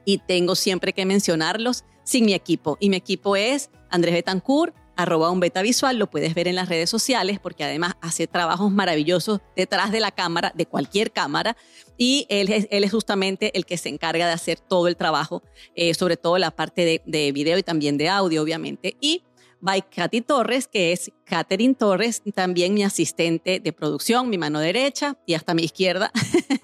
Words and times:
y 0.09 0.17
tengo 0.17 0.55
siempre 0.55 0.95
que 0.95 1.05
mencionarlos 1.05 1.85
sin 2.03 2.25
mi 2.25 2.33
equipo. 2.33 2.79
Y 2.81 2.89
mi 2.89 2.97
equipo 2.97 3.37
es 3.37 3.69
Andrés 3.91 4.15
Betancourt, 4.15 4.75
arroba 4.97 5.31
un 5.31 5.39
beta 5.39 5.61
visual, 5.61 5.99
lo 5.99 6.09
puedes 6.09 6.33
ver 6.33 6.49
en 6.49 6.55
las 6.55 6.71
redes 6.71 6.89
sociales 6.89 7.39
porque 7.39 7.63
además 7.63 7.93
hace 8.01 8.27
trabajos 8.27 8.73
maravillosos 8.73 9.41
detrás 9.55 9.93
de 9.93 10.01
la 10.01 10.11
cámara, 10.11 10.51
de 10.57 10.65
cualquier 10.65 11.13
cámara, 11.13 11.59
y 11.99 12.27
él 12.31 12.49
es, 12.51 12.91
justamente 12.91 13.55
el 13.55 13.67
que 13.67 13.77
se 13.77 13.91
encarga 13.91 14.27
de 14.27 14.33
hacer 14.33 14.59
todo 14.59 14.89
el 14.89 14.97
trabajo, 14.97 15.43
eh, 15.75 15.93
sobre 15.93 16.17
todo 16.17 16.39
la 16.39 16.53
parte 16.53 16.87
de, 16.87 17.03
de, 17.05 17.31
video 17.33 17.59
y 17.59 17.63
también 17.63 17.99
de 17.99 18.09
audio, 18.09 18.43
obviamente. 18.43 18.97
Y 19.03 19.25
by 19.61 19.91
Katy 19.91 20.23
Torres, 20.23 20.69
que 20.69 20.93
es 20.93 21.13
Catherine 21.25 21.75
Torres, 21.75 22.23
también 22.35 22.73
mi 22.73 22.83
asistente 22.83 23.61
de 23.61 23.73
producción, 23.75 24.31
mi 24.31 24.39
mano 24.39 24.59
derecha 24.61 25.19
y 25.27 25.35
hasta 25.35 25.53
mi 25.53 25.65
izquierda. 25.65 26.11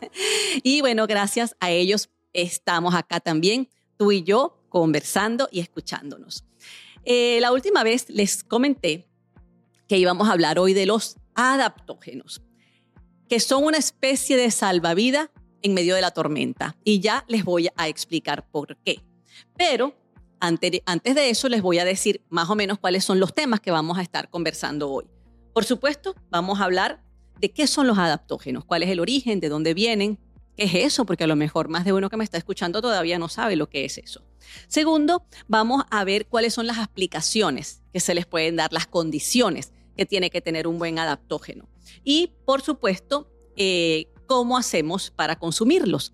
y 0.62 0.80
bueno, 0.80 1.06
gracias 1.06 1.56
a 1.60 1.70
ellos 1.70 2.08
estamos 2.34 2.94
acá 2.94 3.20
también, 3.20 3.70
tú 3.96 4.12
y 4.12 4.22
yo, 4.22 4.60
conversando 4.68 5.48
y 5.50 5.60
escuchándonos. 5.60 6.44
Eh, 7.04 7.38
la 7.40 7.52
última 7.52 7.82
vez 7.82 8.06
les 8.10 8.44
comenté 8.44 9.08
que 9.88 9.98
íbamos 9.98 10.28
a 10.28 10.32
hablar 10.32 10.58
hoy 10.58 10.74
de 10.74 10.86
los 10.86 11.16
adaptógenos, 11.34 12.42
que 13.28 13.40
son 13.40 13.64
una 13.64 13.78
especie 13.78 14.36
de 14.36 14.50
salvavidas 14.50 15.30
en 15.62 15.74
medio 15.74 15.94
de 15.94 16.00
la 16.00 16.10
tormenta. 16.10 16.76
Y 16.84 17.00
ya 17.00 17.24
les 17.28 17.44
voy 17.44 17.68
a 17.76 17.88
explicar 17.88 18.46
por 18.50 18.76
qué. 18.84 19.02
Pero 19.56 19.94
antes, 20.40 20.82
antes 20.86 21.14
de 21.14 21.30
eso 21.30 21.48
les 21.48 21.62
voy 21.62 21.78
a 21.78 21.84
decir 21.84 22.22
más 22.28 22.50
o 22.50 22.54
menos 22.54 22.78
cuáles 22.78 23.04
son 23.04 23.20
los 23.20 23.34
temas 23.34 23.60
que 23.60 23.70
vamos 23.70 23.98
a 23.98 24.02
estar 24.02 24.28
conversando 24.28 24.90
hoy. 24.90 25.06
Por 25.52 25.64
supuesto, 25.64 26.14
vamos 26.30 26.60
a 26.60 26.64
hablar 26.64 27.02
de 27.40 27.50
qué 27.50 27.66
son 27.66 27.86
los 27.86 27.98
adaptógenos, 27.98 28.64
cuál 28.64 28.82
es 28.82 28.90
el 28.90 29.00
origen, 29.00 29.40
de 29.40 29.48
dónde 29.48 29.74
vienen, 29.74 30.18
¿Qué 30.56 30.64
es 30.64 30.74
eso? 30.74 31.04
Porque 31.04 31.24
a 31.24 31.26
lo 31.26 31.36
mejor 31.36 31.68
más 31.68 31.84
de 31.84 31.92
uno 31.92 32.08
que 32.08 32.16
me 32.16 32.24
está 32.24 32.38
escuchando 32.38 32.80
todavía 32.80 33.18
no 33.18 33.28
sabe 33.28 33.56
lo 33.56 33.68
que 33.68 33.84
es 33.84 33.98
eso. 33.98 34.22
Segundo, 34.68 35.24
vamos 35.48 35.84
a 35.90 36.04
ver 36.04 36.26
cuáles 36.26 36.54
son 36.54 36.66
las 36.66 36.78
aplicaciones 36.78 37.82
que 37.92 38.00
se 38.00 38.14
les 38.14 38.26
pueden 38.26 38.56
dar, 38.56 38.72
las 38.72 38.86
condiciones 38.86 39.72
que 39.96 40.06
tiene 40.06 40.30
que 40.30 40.40
tener 40.40 40.66
un 40.66 40.78
buen 40.78 40.98
adaptógeno. 40.98 41.68
Y, 42.04 42.32
por 42.44 42.62
supuesto, 42.62 43.30
eh, 43.56 44.08
cómo 44.26 44.56
hacemos 44.56 45.10
para 45.10 45.36
consumirlos. 45.36 46.12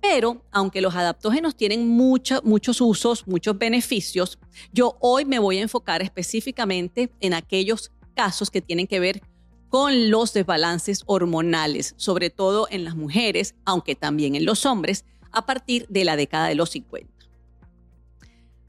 Pero, 0.00 0.42
aunque 0.50 0.80
los 0.80 0.94
adaptógenos 0.94 1.56
tienen 1.56 1.86
muchos 1.88 2.80
usos, 2.80 3.26
muchos 3.26 3.58
beneficios, 3.58 4.38
yo 4.72 4.96
hoy 5.00 5.26
me 5.26 5.38
voy 5.38 5.58
a 5.58 5.62
enfocar 5.62 6.00
específicamente 6.00 7.10
en 7.20 7.34
aquellos 7.34 7.92
casos 8.14 8.50
que 8.50 8.62
tienen 8.62 8.86
que 8.86 9.00
ver 9.00 9.22
con 9.70 10.10
los 10.10 10.32
desbalances 10.32 11.04
hormonales, 11.06 11.94
sobre 11.96 12.28
todo 12.28 12.66
en 12.70 12.84
las 12.84 12.96
mujeres, 12.96 13.54
aunque 13.64 13.94
también 13.94 14.34
en 14.34 14.44
los 14.44 14.66
hombres, 14.66 15.04
a 15.30 15.46
partir 15.46 15.86
de 15.88 16.04
la 16.04 16.16
década 16.16 16.48
de 16.48 16.56
los 16.56 16.70
50. 16.70 17.08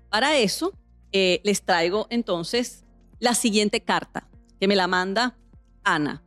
Para 0.10 0.38
eso, 0.38 0.74
eh, 1.12 1.42
les 1.44 1.64
traigo 1.64 2.06
entonces 2.12 2.86
la 3.20 3.34
siguiente 3.34 3.82
carta, 3.82 4.30
que 4.60 4.68
me 4.68 4.76
la 4.76 4.88
manda 4.88 5.38
Ana. 5.84 6.24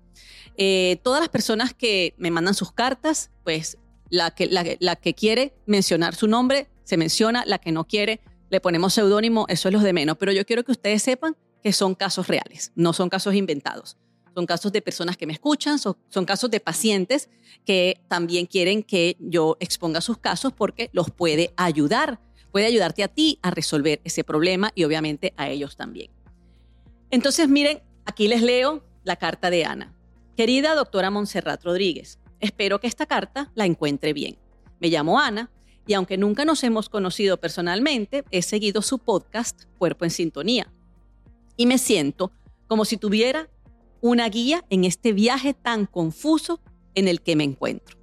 Eh, 0.56 1.00
todas 1.04 1.20
las 1.20 1.28
personas 1.28 1.72
que 1.72 2.14
me 2.18 2.32
mandan 2.32 2.54
sus 2.54 2.72
cartas, 2.72 3.30
pues 3.44 3.78
la 4.10 4.32
que, 4.32 4.48
la 4.48 4.96
que 4.96 5.14
quiere 5.14 5.54
mencionar 5.66 6.16
su 6.16 6.26
nombre, 6.26 6.68
se 6.82 6.96
menciona, 6.96 7.44
la 7.46 7.58
que 7.58 7.70
no 7.70 7.86
quiere, 7.86 8.20
le 8.50 8.60
ponemos 8.60 8.92
seudónimo, 8.92 9.46
eso 9.48 9.68
es 9.68 9.72
lo 9.72 9.80
de 9.80 9.92
menos, 9.92 10.16
pero 10.18 10.32
yo 10.32 10.44
quiero 10.44 10.64
que 10.64 10.72
ustedes 10.72 11.02
sepan 11.02 11.36
que 11.62 11.72
son 11.72 11.94
casos 11.94 12.26
reales, 12.26 12.72
no 12.74 12.92
son 12.92 13.08
casos 13.08 13.34
inventados 13.34 13.96
son 14.34 14.46
casos 14.46 14.72
de 14.72 14.82
personas 14.82 15.16
que 15.16 15.26
me 15.26 15.32
escuchan, 15.32 15.78
son, 15.78 15.96
casos 16.26 16.50
de 16.50 16.60
pacientes 16.60 17.28
que 17.64 18.00
también 18.08 18.46
quieren 18.46 18.82
que 18.82 19.16
yo 19.20 19.56
exponga 19.60 20.00
sus 20.00 20.18
casos 20.18 20.52
porque 20.52 20.90
los 20.92 21.10
puede 21.10 21.52
ayudar, 21.56 22.20
puede 22.50 22.66
ayudarte 22.66 23.04
a 23.04 23.08
ti 23.08 23.38
a 23.42 23.50
resolver 23.50 24.00
ese 24.04 24.24
problema 24.24 24.72
y 24.74 24.84
obviamente 24.84 25.32
a 25.36 25.48
ellos 25.48 25.76
también. 25.76 26.10
Entonces, 27.10 27.48
miren, 27.48 27.80
aquí 28.04 28.26
les 28.26 28.42
leo 28.42 28.84
la 29.04 29.16
carta 29.16 29.50
de 29.50 29.64
Ana. 29.64 29.94
Querida 30.36 30.74
doctora 30.74 31.10
Montserrat 31.10 31.62
Rodríguez, 31.62 32.18
espero 32.40 32.80
que 32.80 32.88
esta 32.88 33.06
carta 33.06 33.52
la 33.54 33.66
encuentre 33.66 34.12
bien. 34.12 34.36
Me 34.80 34.88
llamo 34.88 35.20
Ana 35.20 35.50
y 35.86 35.94
aunque 35.94 36.16
nunca 36.16 36.44
nos 36.44 36.64
hemos 36.64 36.88
conocido 36.88 37.38
personalmente, 37.38 38.24
he 38.32 38.42
seguido 38.42 38.82
su 38.82 38.98
podcast 38.98 39.64
Cuerpo 39.78 40.04
en 40.04 40.10
Sintonía 40.10 40.72
y 41.56 41.66
me 41.66 41.78
siento 41.78 42.32
como 42.66 42.84
si 42.84 42.96
tuviera 42.96 43.48
una 44.10 44.28
guía 44.28 44.66
en 44.69 44.84
este 44.84 45.15
viaje 45.15 45.54
tan 45.54 45.87
confuso 45.87 46.60
en 46.94 47.09
el 47.09 47.22
que 47.22 47.37
me 47.37 47.44
encuentro. 47.44 47.97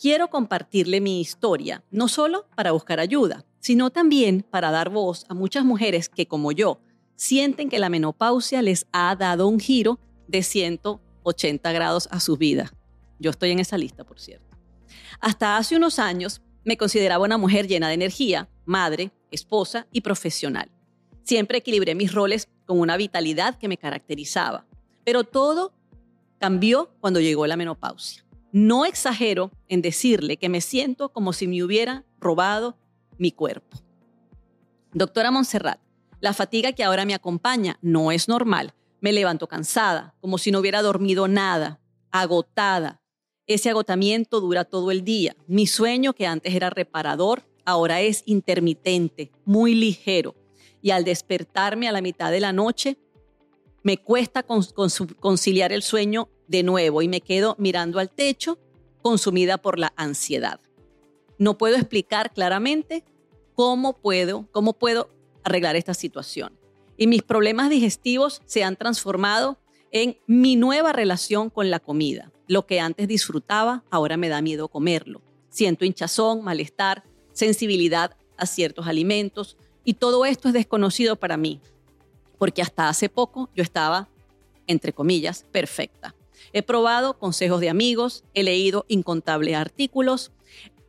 Quiero 0.00 0.30
compartirle 0.30 1.00
mi 1.00 1.20
historia, 1.20 1.82
no 1.90 2.06
solo 2.06 2.46
para 2.54 2.70
buscar 2.70 3.00
ayuda, 3.00 3.44
sino 3.58 3.90
también 3.90 4.46
para 4.48 4.70
dar 4.70 4.88
voz 4.88 5.26
a 5.28 5.34
muchas 5.34 5.64
mujeres 5.64 6.08
que, 6.08 6.28
como 6.28 6.52
yo, 6.52 6.80
sienten 7.16 7.68
que 7.68 7.80
la 7.80 7.88
menopausia 7.88 8.62
les 8.62 8.86
ha 8.92 9.16
dado 9.16 9.48
un 9.48 9.58
giro 9.58 9.98
de 10.28 10.44
180 10.44 11.72
grados 11.72 12.08
a 12.12 12.20
su 12.20 12.36
vida. 12.36 12.72
Yo 13.18 13.32
estoy 13.32 13.50
en 13.50 13.58
esa 13.58 13.78
lista, 13.78 14.04
por 14.04 14.20
cierto. 14.20 14.56
Hasta 15.18 15.56
hace 15.56 15.76
unos 15.76 15.98
años 15.98 16.40
me 16.64 16.76
consideraba 16.76 17.24
una 17.24 17.36
mujer 17.36 17.66
llena 17.66 17.88
de 17.88 17.94
energía, 17.94 18.48
madre, 18.64 19.10
esposa 19.32 19.88
y 19.90 20.02
profesional. 20.02 20.70
Siempre 21.24 21.58
equilibré 21.58 21.96
mis 21.96 22.14
roles 22.14 22.48
con 22.64 22.78
una 22.78 22.96
vitalidad 22.96 23.58
que 23.58 23.66
me 23.66 23.76
caracterizaba. 23.76 24.69
Pero 25.04 25.24
todo 25.24 25.72
cambió 26.38 26.90
cuando 27.00 27.20
llegó 27.20 27.46
la 27.46 27.56
menopausia. 27.56 28.24
No 28.52 28.84
exagero 28.84 29.52
en 29.68 29.82
decirle 29.82 30.36
que 30.36 30.48
me 30.48 30.60
siento 30.60 31.12
como 31.12 31.32
si 31.32 31.46
me 31.46 31.62
hubiera 31.62 32.04
robado 32.18 32.76
mi 33.18 33.30
cuerpo. 33.30 33.78
Doctora 34.92 35.30
Montserrat, 35.30 35.80
la 36.20 36.32
fatiga 36.32 36.72
que 36.72 36.82
ahora 36.82 37.04
me 37.04 37.14
acompaña 37.14 37.78
no 37.80 38.10
es 38.10 38.28
normal. 38.28 38.74
Me 39.00 39.12
levanto 39.12 39.46
cansada, 39.46 40.14
como 40.20 40.36
si 40.36 40.50
no 40.50 40.58
hubiera 40.58 40.82
dormido 40.82 41.28
nada, 41.28 41.80
agotada. 42.10 43.00
Ese 43.46 43.70
agotamiento 43.70 44.40
dura 44.40 44.64
todo 44.64 44.90
el 44.90 45.04
día. 45.04 45.36
Mi 45.46 45.66
sueño, 45.66 46.12
que 46.12 46.26
antes 46.26 46.54
era 46.54 46.70
reparador, 46.70 47.44
ahora 47.64 48.00
es 48.00 48.22
intermitente, 48.26 49.32
muy 49.44 49.74
ligero. 49.74 50.34
Y 50.82 50.90
al 50.90 51.04
despertarme 51.04 51.88
a 51.88 51.92
la 51.92 52.02
mitad 52.02 52.30
de 52.30 52.40
la 52.40 52.52
noche, 52.52 52.98
me 53.82 53.98
cuesta 53.98 54.44
conciliar 54.44 55.72
el 55.72 55.82
sueño 55.82 56.28
de 56.48 56.62
nuevo 56.62 57.02
y 57.02 57.08
me 57.08 57.20
quedo 57.20 57.56
mirando 57.58 57.98
al 57.98 58.10
techo 58.10 58.58
consumida 59.02 59.58
por 59.58 59.78
la 59.78 59.92
ansiedad. 59.96 60.60
No 61.38 61.56
puedo 61.56 61.76
explicar 61.76 62.32
claramente 62.32 63.04
cómo 63.54 63.94
puedo, 63.94 64.48
cómo 64.52 64.74
puedo 64.74 65.08
arreglar 65.42 65.76
esta 65.76 65.94
situación. 65.94 66.58
Y 66.96 67.06
mis 67.06 67.22
problemas 67.22 67.70
digestivos 67.70 68.42
se 68.44 68.62
han 68.62 68.76
transformado 68.76 69.58
en 69.90 70.18
mi 70.26 70.56
nueva 70.56 70.92
relación 70.92 71.50
con 71.50 71.70
la 71.70 71.80
comida. 71.80 72.30
Lo 72.46 72.66
que 72.66 72.80
antes 72.80 73.08
disfrutaba, 73.08 73.84
ahora 73.90 74.16
me 74.16 74.28
da 74.28 74.42
miedo 74.42 74.68
comerlo. 74.68 75.22
Siento 75.48 75.84
hinchazón, 75.84 76.44
malestar, 76.44 77.04
sensibilidad 77.32 78.16
a 78.36 78.46
ciertos 78.46 78.86
alimentos 78.86 79.56
y 79.84 79.94
todo 79.94 80.24
esto 80.24 80.48
es 80.48 80.54
desconocido 80.54 81.16
para 81.16 81.36
mí, 81.36 81.60
porque 82.40 82.62
hasta 82.62 82.88
hace 82.88 83.10
poco 83.10 83.50
yo 83.54 83.62
estaba, 83.62 84.08
entre 84.66 84.94
comillas, 84.94 85.44
perfecta. 85.52 86.14
He 86.54 86.62
probado 86.62 87.18
consejos 87.18 87.60
de 87.60 87.68
amigos, 87.68 88.24
he 88.32 88.42
leído 88.42 88.86
incontables 88.88 89.54
artículos, 89.56 90.32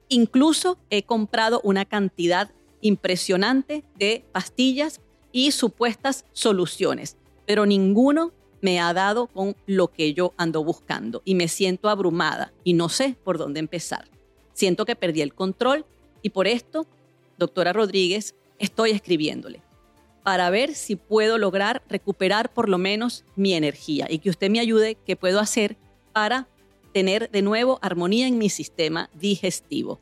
incluso 0.07 0.80
he 0.89 1.03
comprado 1.03 1.59
una 1.65 1.83
cantidad 1.83 2.51
impresionante 2.80 3.83
de 4.00 4.24
pastillas 4.31 5.01
y 5.33 5.51
supuestas 5.51 6.24
soluciones, 6.31 7.18
pero 7.45 7.65
ninguno 7.65 8.31
me 8.62 8.80
ha 8.80 8.94
dado 8.94 9.27
con 9.27 9.57
lo 9.65 9.92
que 9.92 10.13
yo 10.13 10.33
ando 10.38 10.63
buscando 10.63 11.21
y 11.25 11.36
me 11.36 11.50
siento 11.50 11.89
abrumada 11.89 12.54
y 12.63 12.75
no 12.75 12.88
sé 12.88 13.18
por 13.25 13.38
dónde 13.38 13.59
empezar. 13.59 14.06
Siento 14.54 14.86
que 14.86 14.95
perdí 14.95 15.21
el 15.21 15.33
control 15.33 15.86
y 16.21 16.30
por 16.30 16.47
esto, 16.47 16.88
doctora 17.38 17.74
Rodríguez, 17.74 18.36
estoy 18.57 18.92
escribiéndole 18.92 19.62
para 20.23 20.50
ver 20.50 20.75
si 20.75 20.95
puedo 20.95 21.38
lograr 21.38 21.81
recuperar 21.89 22.53
por 22.53 22.69
lo 22.69 22.77
menos 22.77 23.23
mi 23.35 23.53
energía 23.53 24.07
y 24.09 24.19
que 24.19 24.29
usted 24.29 24.50
me 24.50 24.59
ayude 24.59 24.95
qué 25.06 25.15
puedo 25.15 25.39
hacer 25.39 25.77
para 26.13 26.47
tener 26.94 27.31
de 27.31 27.41
nuevo 27.41 27.79
armonía 27.81 28.27
en 28.27 28.38
mi 28.38 28.50
sistema 28.50 29.09
digestivo. 29.13 30.00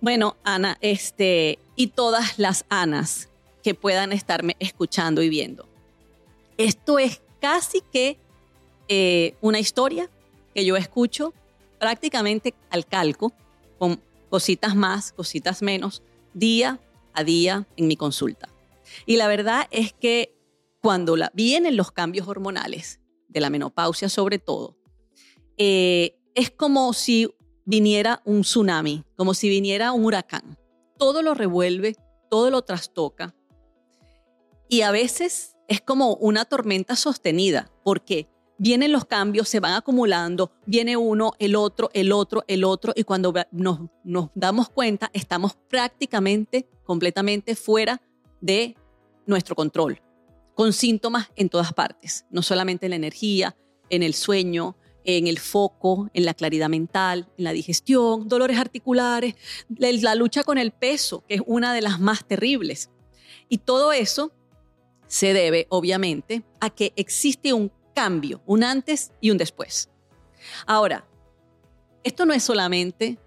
Bueno, 0.00 0.36
Ana, 0.44 0.78
este, 0.80 1.58
y 1.74 1.88
todas 1.88 2.38
las 2.38 2.64
Anas 2.68 3.28
que 3.62 3.74
puedan 3.74 4.12
estarme 4.12 4.56
escuchando 4.60 5.22
y 5.22 5.28
viendo. 5.28 5.68
Esto 6.56 6.98
es 6.98 7.20
casi 7.40 7.80
que 7.92 8.16
eh, 8.88 9.34
una 9.40 9.58
historia 9.58 10.08
que 10.54 10.64
yo 10.64 10.76
escucho 10.76 11.34
prácticamente 11.78 12.54
al 12.70 12.86
calco, 12.86 13.32
con 13.78 14.00
cositas 14.30 14.74
más, 14.74 15.12
cositas 15.12 15.62
menos, 15.62 16.02
día 16.32 16.78
a 17.12 17.24
día 17.24 17.66
en 17.76 17.88
mi 17.88 17.96
consulta. 17.96 18.48
Y 19.06 19.16
la 19.16 19.28
verdad 19.28 19.66
es 19.70 19.92
que 19.92 20.36
cuando 20.80 21.16
la, 21.16 21.30
vienen 21.34 21.76
los 21.76 21.92
cambios 21.92 22.28
hormonales, 22.28 23.00
de 23.28 23.40
la 23.40 23.50
menopausia 23.50 24.08
sobre 24.08 24.38
todo, 24.38 24.78
eh, 25.58 26.18
es 26.34 26.50
como 26.50 26.92
si 26.92 27.28
viniera 27.64 28.22
un 28.24 28.42
tsunami, 28.42 29.04
como 29.16 29.34
si 29.34 29.48
viniera 29.48 29.92
un 29.92 30.04
huracán. 30.04 30.58
Todo 30.98 31.22
lo 31.22 31.34
revuelve, 31.34 31.96
todo 32.30 32.50
lo 32.50 32.62
trastoca. 32.62 33.34
Y 34.68 34.82
a 34.82 34.90
veces 34.90 35.56
es 35.68 35.80
como 35.80 36.14
una 36.14 36.44
tormenta 36.44 36.96
sostenida, 36.96 37.70
porque 37.84 38.28
vienen 38.58 38.92
los 38.92 39.04
cambios, 39.04 39.48
se 39.48 39.60
van 39.60 39.74
acumulando, 39.74 40.52
viene 40.64 40.96
uno, 40.96 41.32
el 41.38 41.56
otro, 41.56 41.90
el 41.92 42.12
otro, 42.12 42.44
el 42.46 42.64
otro, 42.64 42.92
y 42.96 43.04
cuando 43.04 43.34
nos, 43.50 43.80
nos 44.04 44.30
damos 44.34 44.68
cuenta, 44.68 45.10
estamos 45.12 45.56
prácticamente, 45.68 46.68
completamente 46.84 47.56
fuera 47.56 48.00
de 48.40 48.76
nuestro 49.26 49.54
control, 49.54 50.02
con 50.54 50.72
síntomas 50.72 51.30
en 51.36 51.48
todas 51.48 51.72
partes, 51.72 52.26
no 52.30 52.42
solamente 52.42 52.86
en 52.86 52.90
la 52.90 52.96
energía, 52.96 53.56
en 53.90 54.02
el 54.02 54.14
sueño, 54.14 54.76
en 55.04 55.26
el 55.26 55.38
foco, 55.38 56.10
en 56.14 56.24
la 56.24 56.34
claridad 56.34 56.68
mental, 56.68 57.28
en 57.38 57.44
la 57.44 57.52
digestión, 57.52 58.28
dolores 58.28 58.58
articulares, 58.58 59.36
la 59.68 60.14
lucha 60.14 60.42
con 60.42 60.58
el 60.58 60.72
peso, 60.72 61.24
que 61.28 61.36
es 61.36 61.42
una 61.46 61.72
de 61.72 61.80
las 61.80 62.00
más 62.00 62.26
terribles. 62.26 62.90
Y 63.48 63.58
todo 63.58 63.92
eso 63.92 64.32
se 65.06 65.32
debe, 65.32 65.66
obviamente, 65.70 66.42
a 66.60 66.70
que 66.70 66.92
existe 66.96 67.52
un 67.52 67.70
cambio, 67.94 68.42
un 68.46 68.64
antes 68.64 69.12
y 69.20 69.30
un 69.30 69.38
después. 69.38 69.90
Ahora, 70.66 71.08
esto 72.02 72.26
no 72.26 72.34
es 72.34 72.42
solamente 72.42 73.18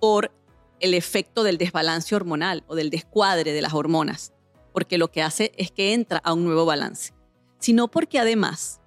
por 0.00 0.32
el 0.80 0.94
efecto 0.94 1.42
del 1.42 1.58
desbalance 1.58 2.14
hormonal 2.14 2.64
o 2.66 2.74
del 2.74 2.90
descuadre 2.90 3.52
de 3.52 3.62
las 3.62 3.74
hormonas, 3.74 4.32
porque 4.76 4.98
lo 4.98 5.10
que 5.10 5.22
hace 5.22 5.52
es 5.56 5.70
que 5.70 5.94
entra 5.94 6.18
a 6.22 6.34
un 6.34 6.44
nuevo 6.44 6.66
balance, 6.66 7.14
sino 7.58 7.88
porque 7.88 8.18
además, 8.18 8.82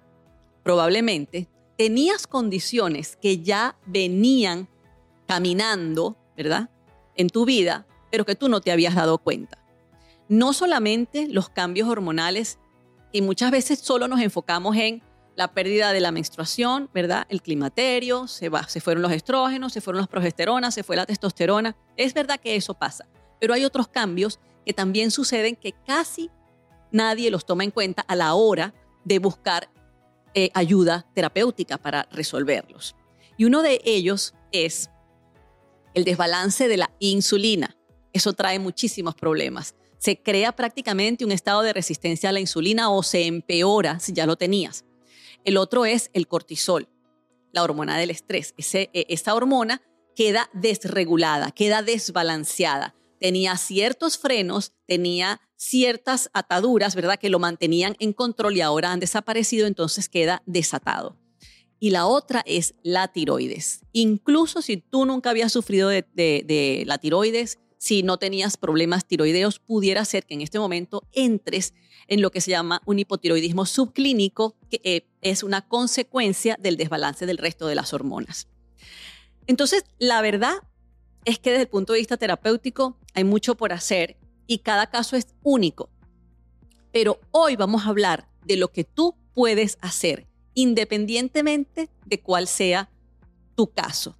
probablemente, 0.62 1.48
tenías 1.76 2.28
condiciones 2.28 3.16
que 3.20 3.38
ya 3.38 3.76
venían 3.86 4.68
caminando, 5.26 6.16
¿verdad? 6.36 6.70
En 7.16 7.28
tu 7.28 7.44
vida, 7.44 7.88
pero 8.08 8.24
que 8.24 8.36
tú 8.36 8.48
no 8.48 8.60
te 8.60 8.70
habías 8.70 8.94
dado 8.94 9.18
cuenta. 9.18 9.58
No 10.28 10.52
solamente 10.52 11.26
los 11.26 11.48
cambios 11.48 11.88
hormonales, 11.88 12.60
y 13.10 13.20
muchas 13.20 13.50
veces 13.50 13.80
solo 13.80 14.06
nos 14.06 14.20
enfocamos 14.20 14.76
en 14.76 15.02
la 15.34 15.52
pérdida 15.52 15.92
de 15.92 15.98
la 15.98 16.12
menstruación, 16.12 16.88
¿verdad? 16.94 17.26
El 17.30 17.42
climaterio, 17.42 18.28
se, 18.28 18.48
va, 18.48 18.68
se 18.68 18.80
fueron 18.80 19.02
los 19.02 19.10
estrógenos, 19.10 19.72
se 19.72 19.80
fueron 19.80 20.02
las 20.02 20.08
progesteronas, 20.08 20.72
se 20.72 20.84
fue 20.84 20.94
la 20.94 21.06
testosterona. 21.06 21.74
Es 21.96 22.14
verdad 22.14 22.38
que 22.38 22.54
eso 22.54 22.74
pasa, 22.74 23.08
pero 23.40 23.54
hay 23.54 23.64
otros 23.64 23.88
cambios 23.88 24.38
que 24.64 24.72
también 24.72 25.10
suceden 25.10 25.56
que 25.56 25.72
casi 25.86 26.30
nadie 26.92 27.30
los 27.30 27.46
toma 27.46 27.64
en 27.64 27.70
cuenta 27.70 28.02
a 28.02 28.16
la 28.16 28.34
hora 28.34 28.74
de 29.04 29.18
buscar 29.18 29.70
eh, 30.34 30.50
ayuda 30.54 31.06
terapéutica 31.14 31.78
para 31.78 32.08
resolverlos. 32.12 32.94
Y 33.36 33.46
uno 33.46 33.62
de 33.62 33.80
ellos 33.84 34.34
es 34.52 34.90
el 35.94 36.04
desbalance 36.04 36.68
de 36.68 36.76
la 36.76 36.90
insulina. 36.98 37.76
Eso 38.12 38.32
trae 38.32 38.58
muchísimos 38.58 39.14
problemas. 39.14 39.74
Se 39.98 40.22
crea 40.22 40.52
prácticamente 40.52 41.24
un 41.24 41.32
estado 41.32 41.62
de 41.62 41.72
resistencia 41.72 42.28
a 42.28 42.32
la 42.32 42.40
insulina 42.40 42.90
o 42.90 43.02
se 43.02 43.26
empeora 43.26 43.98
si 44.00 44.12
ya 44.12 44.26
lo 44.26 44.36
tenías. 44.36 44.84
El 45.44 45.56
otro 45.56 45.84
es 45.84 46.10
el 46.12 46.28
cortisol, 46.28 46.88
la 47.52 47.62
hormona 47.62 47.98
del 47.98 48.10
estrés. 48.10 48.54
Ese, 48.56 48.90
e, 48.92 49.06
esa 49.08 49.34
hormona 49.34 49.82
queda 50.14 50.50
desregulada, 50.52 51.50
queda 51.50 51.82
desbalanceada. 51.82 52.94
Tenía 53.20 53.56
ciertos 53.58 54.18
frenos, 54.18 54.72
tenía 54.86 55.42
ciertas 55.54 56.30
ataduras, 56.32 56.94
¿verdad? 56.94 57.18
Que 57.18 57.28
lo 57.28 57.38
mantenían 57.38 57.94
en 58.00 58.14
control 58.14 58.56
y 58.56 58.62
ahora 58.62 58.92
han 58.92 58.98
desaparecido, 58.98 59.66
entonces 59.66 60.08
queda 60.08 60.42
desatado. 60.46 61.18
Y 61.78 61.90
la 61.90 62.06
otra 62.06 62.42
es 62.46 62.74
la 62.82 63.08
tiroides. 63.08 63.82
Incluso 63.92 64.62
si 64.62 64.78
tú 64.78 65.04
nunca 65.04 65.30
habías 65.30 65.52
sufrido 65.52 65.88
de, 65.88 66.84
la 66.86 66.96
tiroides, 66.96 67.58
si 67.76 68.02
no 68.02 68.18
tenías 68.18 68.56
problemas 68.56 69.06
tiroideos, 69.06 69.58
pudiera 69.58 70.04
ser 70.06 70.24
que 70.24 70.34
en 70.34 70.40
este 70.40 70.58
momento 70.58 71.06
entres 71.12 71.74
en 72.08 72.22
lo 72.22 72.30
que 72.30 72.40
se 72.40 72.50
llama 72.50 72.82
un 72.86 72.98
hipotiroidismo 72.98 73.66
subclínico, 73.66 74.56
que 74.70 74.80
eh, 74.82 75.06
es 75.20 75.42
una 75.42 75.68
consecuencia 75.68 76.58
del 76.58 76.78
desbalance 76.78 77.26
del 77.26 77.38
resto 77.38 77.66
de 77.66 77.74
las 77.74 77.92
hormonas. 77.92 78.48
Entonces, 79.46 79.84
la 79.98 80.22
verdad 80.22 80.54
es 81.24 81.38
que 81.38 81.50
desde 81.50 81.62
el 81.62 81.68
punto 81.68 81.92
de 81.92 81.98
vista 81.98 82.16
terapéutico 82.16 82.96
hay 83.14 83.24
mucho 83.24 83.56
por 83.56 83.72
hacer 83.72 84.16
y 84.46 84.58
cada 84.58 84.90
caso 84.90 85.16
es 85.16 85.28
único. 85.42 85.90
Pero 86.92 87.20
hoy 87.30 87.56
vamos 87.56 87.84
a 87.84 87.90
hablar 87.90 88.28
de 88.44 88.56
lo 88.56 88.72
que 88.72 88.84
tú 88.84 89.14
puedes 89.32 89.78
hacer 89.80 90.26
independientemente 90.54 91.88
de 92.04 92.20
cuál 92.20 92.46
sea 92.46 92.90
tu 93.54 93.70
caso. 93.70 94.16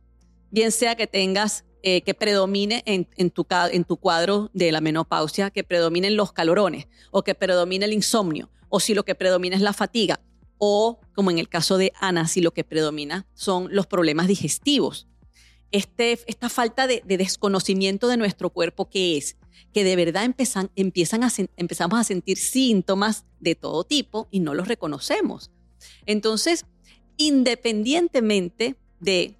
Bien 0.51 0.73
sea 0.73 0.95
que 0.95 1.07
tengas, 1.07 1.65
eh, 1.83 2.03
que 2.03 2.15
predomine 2.15 2.83
en, 2.87 3.31
tu, 3.31 3.47
en 3.51 3.85
tu 3.85 3.97
cuadro 3.97 4.51
de 4.53 4.73
la 4.73 4.81
menopausia, 4.81 5.51
que 5.51 5.65
predominen 5.65 6.17
los 6.17 6.33
calorones 6.33 6.87
o 7.11 7.23
que 7.23 7.35
predomine 7.35 7.85
el 7.85 7.93
insomnio, 7.93 8.51
o 8.69 8.81
si 8.81 8.95
lo 8.95 9.05
que 9.05 9.15
predomina 9.15 9.57
es 9.57 9.63
la 9.63 9.73
fatiga, 9.73 10.21
o 10.59 11.01
como 11.15 11.31
en 11.31 11.39
el 11.39 11.49
caso 11.49 11.79
de 11.79 11.93
Ana, 12.01 12.29
si 12.29 12.41
lo 12.41 12.53
que 12.53 12.65
predomina 12.65 13.27
son 13.35 13.69
los 13.71 13.87
problemas 13.87 14.29
digestivos. 14.29 15.09
Este, 15.73 16.19
esta 16.27 16.49
falta 16.49 16.87
de, 16.87 17.03
de 17.05 17.17
desconocimiento 17.17 18.09
de 18.09 18.17
nuestro 18.17 18.51
cuerpo, 18.51 18.89
¿qué 18.89 19.17
es? 19.17 19.37
que 19.73 19.85
de 19.85 19.97
verdad 19.97 20.25
a, 20.25 20.71
empezamos 20.77 22.01
a 22.01 22.05
sentir 22.05 22.39
síntomas 22.39 23.25
de 23.39 23.55
todo 23.55 23.85
tipo 23.85 24.29
y 24.31 24.41
no 24.41 24.55
los 24.55 24.69
reconocemos. 24.69 25.51
Entonces, 26.07 26.67
independientemente 27.17 28.77
de 28.99 29.37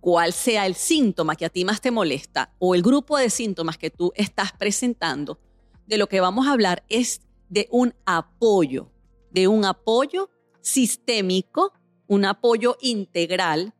cuál 0.00 0.32
sea 0.32 0.66
el 0.66 0.74
síntoma 0.74 1.36
que 1.36 1.44
a 1.44 1.50
ti 1.50 1.64
más 1.64 1.80
te 1.80 1.90
molesta 1.90 2.52
o 2.58 2.74
el 2.74 2.82
grupo 2.82 3.16
de 3.16 3.30
síntomas 3.30 3.78
que 3.78 3.90
tú 3.90 4.12
estás 4.16 4.52
presentando, 4.52 5.38
de 5.86 5.98
lo 5.98 6.08
que 6.08 6.20
vamos 6.20 6.46
a 6.46 6.52
hablar 6.52 6.84
es 6.88 7.20
de 7.48 7.68
un 7.70 7.94
apoyo, 8.04 8.90
de 9.30 9.46
un 9.46 9.64
apoyo 9.64 10.30
sistémico, 10.60 11.72
un 12.06 12.24
apoyo 12.24 12.76
integral 12.80 13.74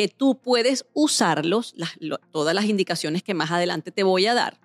que 0.00 0.08
tú 0.08 0.40
puedes 0.40 0.86
usarlos, 0.94 1.74
todas 2.30 2.54
las 2.54 2.64
indicaciones 2.64 3.22
que 3.22 3.34
más 3.34 3.50
adelante 3.50 3.92
te 3.92 4.02
voy 4.02 4.24
a 4.24 4.32
dar, 4.32 4.58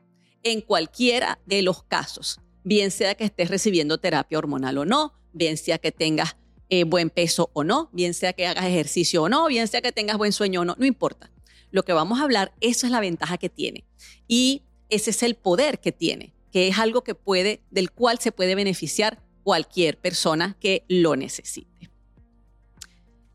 en 0.43 0.61
cualquiera 0.61 1.39
de 1.45 1.61
los 1.61 1.83
casos, 1.83 2.39
bien 2.63 2.89
sea 2.89 3.15
que 3.15 3.25
estés 3.25 3.49
recibiendo 3.49 3.97
terapia 3.97 4.37
hormonal 4.37 4.77
o 4.77 4.85
no, 4.85 5.13
bien 5.33 5.57
sea 5.57 5.77
que 5.77 5.91
tengas 5.91 6.37
eh, 6.69 6.85
buen 6.85 7.09
peso 7.09 7.49
o 7.51 7.65
no, 7.65 7.89
bien 7.91 8.13
sea 8.13 8.31
que 8.31 8.47
hagas 8.47 8.63
ejercicio 8.63 9.23
o 9.23 9.27
no, 9.27 9.45
bien 9.47 9.67
sea 9.67 9.81
que 9.81 9.91
tengas 9.91 10.17
buen 10.17 10.31
sueño 10.31 10.61
o 10.61 10.63
no, 10.63 10.77
no 10.79 10.85
importa. 10.85 11.29
Lo 11.69 11.83
que 11.83 11.91
vamos 11.91 12.21
a 12.21 12.23
hablar, 12.23 12.53
eso 12.61 12.85
es 12.85 12.91
la 12.93 13.01
ventaja 13.01 13.37
que 13.37 13.49
tiene. 13.49 13.83
Y 14.29 14.63
ese 14.87 15.09
es 15.09 15.21
el 15.21 15.35
poder 15.35 15.81
que 15.81 15.91
tiene, 15.91 16.33
que 16.53 16.69
es 16.69 16.79
algo 16.79 17.03
que 17.03 17.13
puede, 17.13 17.61
del 17.71 17.91
cual 17.91 18.19
se 18.19 18.31
puede 18.31 18.55
beneficiar 18.55 19.21
cualquier 19.43 19.97
persona 19.97 20.55
que 20.61 20.85
lo 20.87 21.17
necesite. 21.17 21.91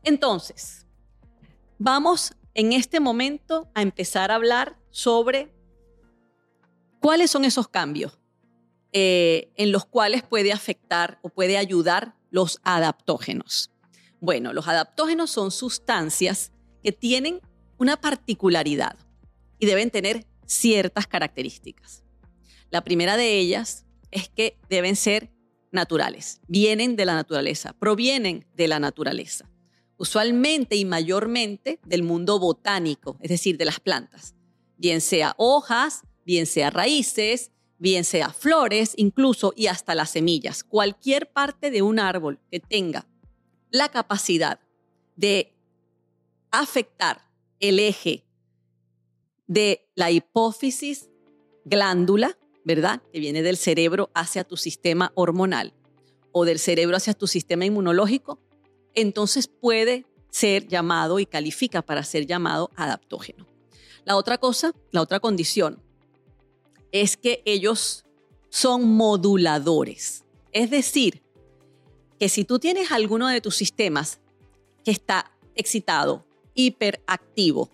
Entonces, 0.03 0.87
vamos 1.83 2.33
en 2.53 2.73
este 2.73 2.99
momento 2.99 3.71
a 3.73 3.81
empezar 3.81 4.29
a 4.29 4.35
hablar 4.35 4.77
sobre 4.91 5.51
cuáles 6.99 7.31
son 7.31 7.43
esos 7.43 7.67
cambios 7.67 8.19
eh, 8.91 9.51
en 9.55 9.71
los 9.71 9.85
cuales 9.85 10.21
puede 10.21 10.51
afectar 10.51 11.17
o 11.23 11.29
puede 11.29 11.57
ayudar 11.57 12.13
los 12.29 12.59
adaptógenos. 12.63 13.71
Bueno, 14.19 14.53
los 14.53 14.67
adaptógenos 14.67 15.31
son 15.31 15.49
sustancias 15.49 16.51
que 16.83 16.91
tienen 16.91 17.41
una 17.79 17.99
particularidad 17.99 18.95
y 19.57 19.65
deben 19.65 19.89
tener 19.89 20.27
ciertas 20.45 21.07
características. 21.07 22.03
La 22.69 22.83
primera 22.83 23.17
de 23.17 23.39
ellas 23.39 23.87
es 24.11 24.29
que 24.29 24.59
deben 24.69 24.95
ser 24.95 25.31
naturales, 25.71 26.41
vienen 26.47 26.95
de 26.95 27.05
la 27.05 27.15
naturaleza, 27.15 27.73
provienen 27.73 28.45
de 28.53 28.67
la 28.67 28.79
naturaleza, 28.79 29.49
usualmente 30.01 30.75
y 30.75 30.83
mayormente 30.83 31.79
del 31.85 32.01
mundo 32.01 32.39
botánico, 32.39 33.17
es 33.19 33.29
decir, 33.29 33.59
de 33.59 33.65
las 33.65 33.79
plantas, 33.79 34.33
bien 34.75 34.99
sea 34.99 35.35
hojas, 35.37 36.01
bien 36.25 36.47
sea 36.47 36.71
raíces, 36.71 37.51
bien 37.77 38.03
sea 38.03 38.31
flores, 38.31 38.93
incluso 38.97 39.53
y 39.55 39.67
hasta 39.67 39.93
las 39.93 40.09
semillas. 40.09 40.63
Cualquier 40.63 41.31
parte 41.31 41.69
de 41.69 41.83
un 41.83 41.99
árbol 41.99 42.39
que 42.49 42.59
tenga 42.59 43.05
la 43.69 43.89
capacidad 43.89 44.59
de 45.17 45.53
afectar 46.49 47.21
el 47.59 47.77
eje 47.77 48.25
de 49.45 49.87
la 49.93 50.09
hipófisis 50.09 51.11
glándula, 51.63 52.39
¿verdad? 52.65 53.03
Que 53.13 53.19
viene 53.19 53.43
del 53.43 53.55
cerebro 53.55 54.09
hacia 54.15 54.45
tu 54.45 54.57
sistema 54.57 55.11
hormonal 55.13 55.75
o 56.31 56.43
del 56.43 56.57
cerebro 56.57 56.97
hacia 56.97 57.13
tu 57.13 57.27
sistema 57.27 57.65
inmunológico, 57.65 58.39
entonces 58.95 59.47
puede 59.47 60.05
ser 60.29 60.67
llamado 60.67 61.19
y 61.19 61.25
califica 61.25 61.81
para 61.81 62.03
ser 62.03 62.25
llamado 62.25 62.71
adaptógeno. 62.75 63.47
La 64.05 64.15
otra 64.15 64.37
cosa, 64.37 64.73
la 64.91 65.01
otra 65.01 65.19
condición 65.19 65.81
es 66.91 67.17
que 67.17 67.41
ellos 67.45 68.05
son 68.49 68.95
moduladores. 68.95 70.25
Es 70.51 70.69
decir, 70.69 71.21
que 72.19 72.29
si 72.29 72.43
tú 72.43 72.59
tienes 72.59 72.91
alguno 72.91 73.27
de 73.27 73.41
tus 73.41 73.55
sistemas 73.55 74.19
que 74.83 74.91
está 74.91 75.31
excitado, 75.55 76.25
hiperactivo, 76.53 77.71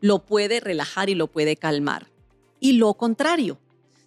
lo 0.00 0.24
puede 0.24 0.60
relajar 0.60 1.10
y 1.10 1.14
lo 1.14 1.28
puede 1.28 1.56
calmar. 1.56 2.10
Y 2.60 2.72
lo 2.72 2.94
contrario, 2.94 3.58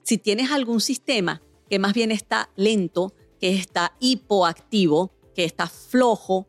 si 0.04 0.18
tienes 0.18 0.52
algún 0.52 0.82
sistema 0.82 1.42
que 1.70 1.80
más 1.80 1.94
bien 1.94 2.12
está 2.12 2.50
lento, 2.56 3.14
que 3.40 3.56
está 3.56 3.96
hipoactivo, 4.00 5.12
que 5.36 5.44
está 5.44 5.68
flojo, 5.68 6.48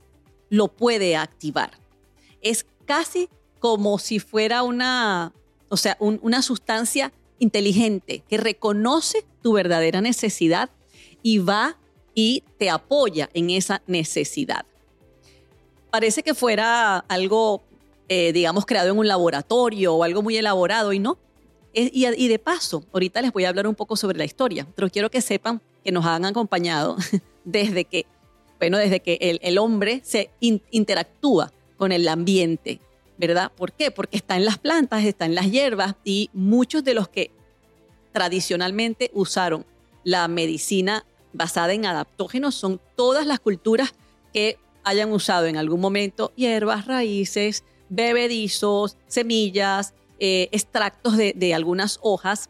lo 0.49 0.69
puede 0.69 1.17
activar. 1.17 1.79
Es 2.41 2.67
casi 2.85 3.29
como 3.59 3.99
si 3.99 4.19
fuera 4.19 4.62
una, 4.62 5.33
o 5.69 5.77
sea, 5.77 5.97
una 6.01 6.43
sustancia 6.43 7.12
inteligente 7.39 8.23
que 8.29 8.37
reconoce 8.37 9.25
tu 9.43 9.53
verdadera 9.53 10.01
necesidad 10.01 10.71
y 11.23 11.39
va 11.39 11.77
y 12.15 12.45
te 12.59 12.71
apoya 12.71 13.31
en 13.35 13.51
esa 13.51 13.83
necesidad. 13.87 14.65
Parece 15.91 16.23
que 16.23 16.35
fuera 16.35 16.99
algo, 17.09 17.62
eh, 18.09 18.33
digamos, 18.33 18.65
creado 18.67 18.91
en 18.91 18.99
un 18.99 19.09
laboratorio 19.09 19.95
o 19.95 20.05
algo 20.05 20.23
muy 20.23 20.37
elaborado 20.37 20.93
y 20.93 20.99
no. 20.99 21.19
y, 21.75 22.29
de 22.29 22.39
paso, 22.39 22.85
ahorita 22.93 23.23
les 23.23 23.33
voy 23.33 23.45
a 23.45 23.49
hablar 23.49 23.67
un 23.67 23.75
poco 23.75 23.97
sobre 23.97 24.19
la 24.19 24.25
historia, 24.25 24.67
pero 24.75 24.91
quiero 24.91 25.11
que 25.11 25.21
sepan 25.21 25.61
que 25.85 25.91
nos 25.91 26.05
han 26.05 26.25
acompañado 26.25 26.97
desde 27.45 27.85
que, 27.85 28.07
bueno, 28.62 28.78
desde 28.78 29.00
que 29.00 29.40
el, 29.42 29.59
hombre 29.59 30.02
se 30.04 30.31
interactúa 30.38 31.50
con 31.76 31.90
el 31.90 32.07
ambiente, 32.07 32.78
¿verdad? 33.19 33.50
¿Por 33.57 33.73
qué? 33.73 33.90
Porque 33.90 34.16
está 34.16 34.37
en 34.37 34.45
las 34.45 34.57
plantas, 34.57 35.02
está 35.04 35.25
en 35.25 35.35
las 35.35 35.50
hierbas 35.50 35.97
y 36.04 36.31
muchos 36.33 36.85
de 36.85 36.95
los 36.95 37.09
que 37.09 37.33
tradicionalmente 38.12 39.11
usaron 39.14 39.66
la 40.04 40.28
medicina 40.28 41.04
basada 41.33 41.73
en 41.73 41.87
adaptógenos 41.87 42.54
son 42.54 42.81
todas 42.95 43.26
las 43.26 43.40
culturas 43.40 43.95
que 44.33 44.59
hayan 44.85 45.11
usado 45.11 45.47
en 45.47 45.57
algún 45.57 45.81
momento 45.81 46.31
hierbas, 46.37 46.87
raíces, 46.87 47.64
bebedizos, 47.88 48.97
semillas, 49.09 49.92
eh, 50.21 50.49
extractos 50.52 51.16
de, 51.16 51.52
algunas 51.52 51.99
hojas. 52.00 52.49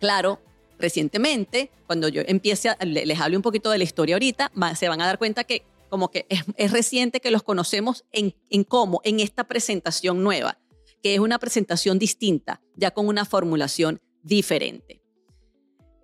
Claro, 0.00 0.38
recientemente, 0.82 1.70
cuando 1.86 2.08
yo 2.08 2.22
empiece, 2.26 2.68
a, 2.68 2.76
les 2.84 3.18
hable 3.20 3.36
un 3.36 3.42
poquito 3.42 3.70
de 3.70 3.78
la 3.78 3.84
historia 3.84 4.16
ahorita, 4.16 4.52
se 4.76 4.88
van 4.88 5.00
a 5.00 5.06
dar 5.06 5.16
cuenta 5.16 5.44
que 5.44 5.62
como 5.88 6.10
que 6.10 6.26
es, 6.28 6.72
reciente 6.72 7.20
que 7.20 7.30
los 7.30 7.42
conocemos 7.42 8.04
en, 8.12 8.34
cómo, 8.64 9.00
en 9.04 9.20
esta 9.20 9.44
presentación 9.44 10.22
nueva, 10.22 10.58
que 11.02 11.14
es 11.14 11.20
una 11.20 11.38
presentación 11.38 11.98
distinta, 11.98 12.60
ya 12.76 12.90
con 12.90 13.08
una 13.08 13.24
formulación 13.24 14.00
diferente. 14.22 15.02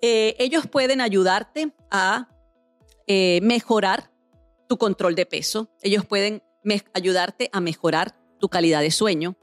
Eh, 0.01 0.37
ellos 0.39 0.67
pueden 0.67 1.01
ayudarte 1.01 1.73
a 1.91 2.29
eh, 3.07 3.41
mejorar 3.43 4.13
tu 4.69 4.77
control 4.77 5.15
de 5.15 5.27
peso, 5.27 5.71
ellos 5.83 6.05
pueden 6.05 6.43
ayudarte 6.93 7.49
a 7.53 7.61
mejorar 7.61 8.15
tu 8.39 8.49
calidad 8.49 8.83
de 8.83 8.91
sueño. 8.91 9.37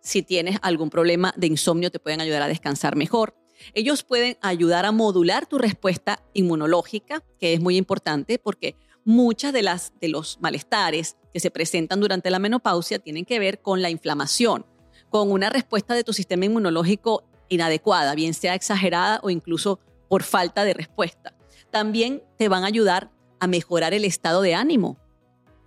Si 0.00 0.22
tienes 0.22 0.58
algún 0.62 0.88
problema 0.88 1.34
de 1.36 1.46
insomnio, 1.46 1.90
te 1.90 2.00
pueden 2.00 2.22
ayudar 2.22 2.42
a 2.42 2.48
descansar 2.48 2.96
mejor. 2.96 3.39
Ellos 3.74 4.02
pueden 4.02 4.36
ayudar 4.42 4.86
a 4.86 4.92
modular 4.92 5.46
tu 5.46 5.58
respuesta 5.58 6.22
inmunológica, 6.32 7.22
que 7.38 7.54
es 7.54 7.60
muy 7.60 7.76
importante 7.76 8.38
porque 8.38 8.76
muchas 9.04 9.52
de 9.52 9.62
las 9.62 9.92
de 10.00 10.08
los 10.08 10.38
malestares 10.40 11.16
que 11.32 11.40
se 11.40 11.50
presentan 11.50 12.00
durante 12.00 12.30
la 12.30 12.38
menopausia 12.38 12.98
tienen 12.98 13.24
que 13.24 13.38
ver 13.38 13.60
con 13.60 13.82
la 13.82 13.90
inflamación, 13.90 14.66
con 15.08 15.30
una 15.30 15.50
respuesta 15.50 15.94
de 15.94 16.04
tu 16.04 16.12
sistema 16.12 16.44
inmunológico 16.44 17.24
inadecuada, 17.48 18.14
bien 18.14 18.34
sea 18.34 18.54
exagerada 18.54 19.20
o 19.22 19.30
incluso 19.30 19.80
por 20.08 20.22
falta 20.22 20.64
de 20.64 20.74
respuesta. 20.74 21.34
También 21.70 22.22
te 22.36 22.48
van 22.48 22.64
a 22.64 22.68
ayudar 22.68 23.10
a 23.38 23.46
mejorar 23.46 23.94
el 23.94 24.04
estado 24.04 24.42
de 24.42 24.54
ánimo. 24.54 24.98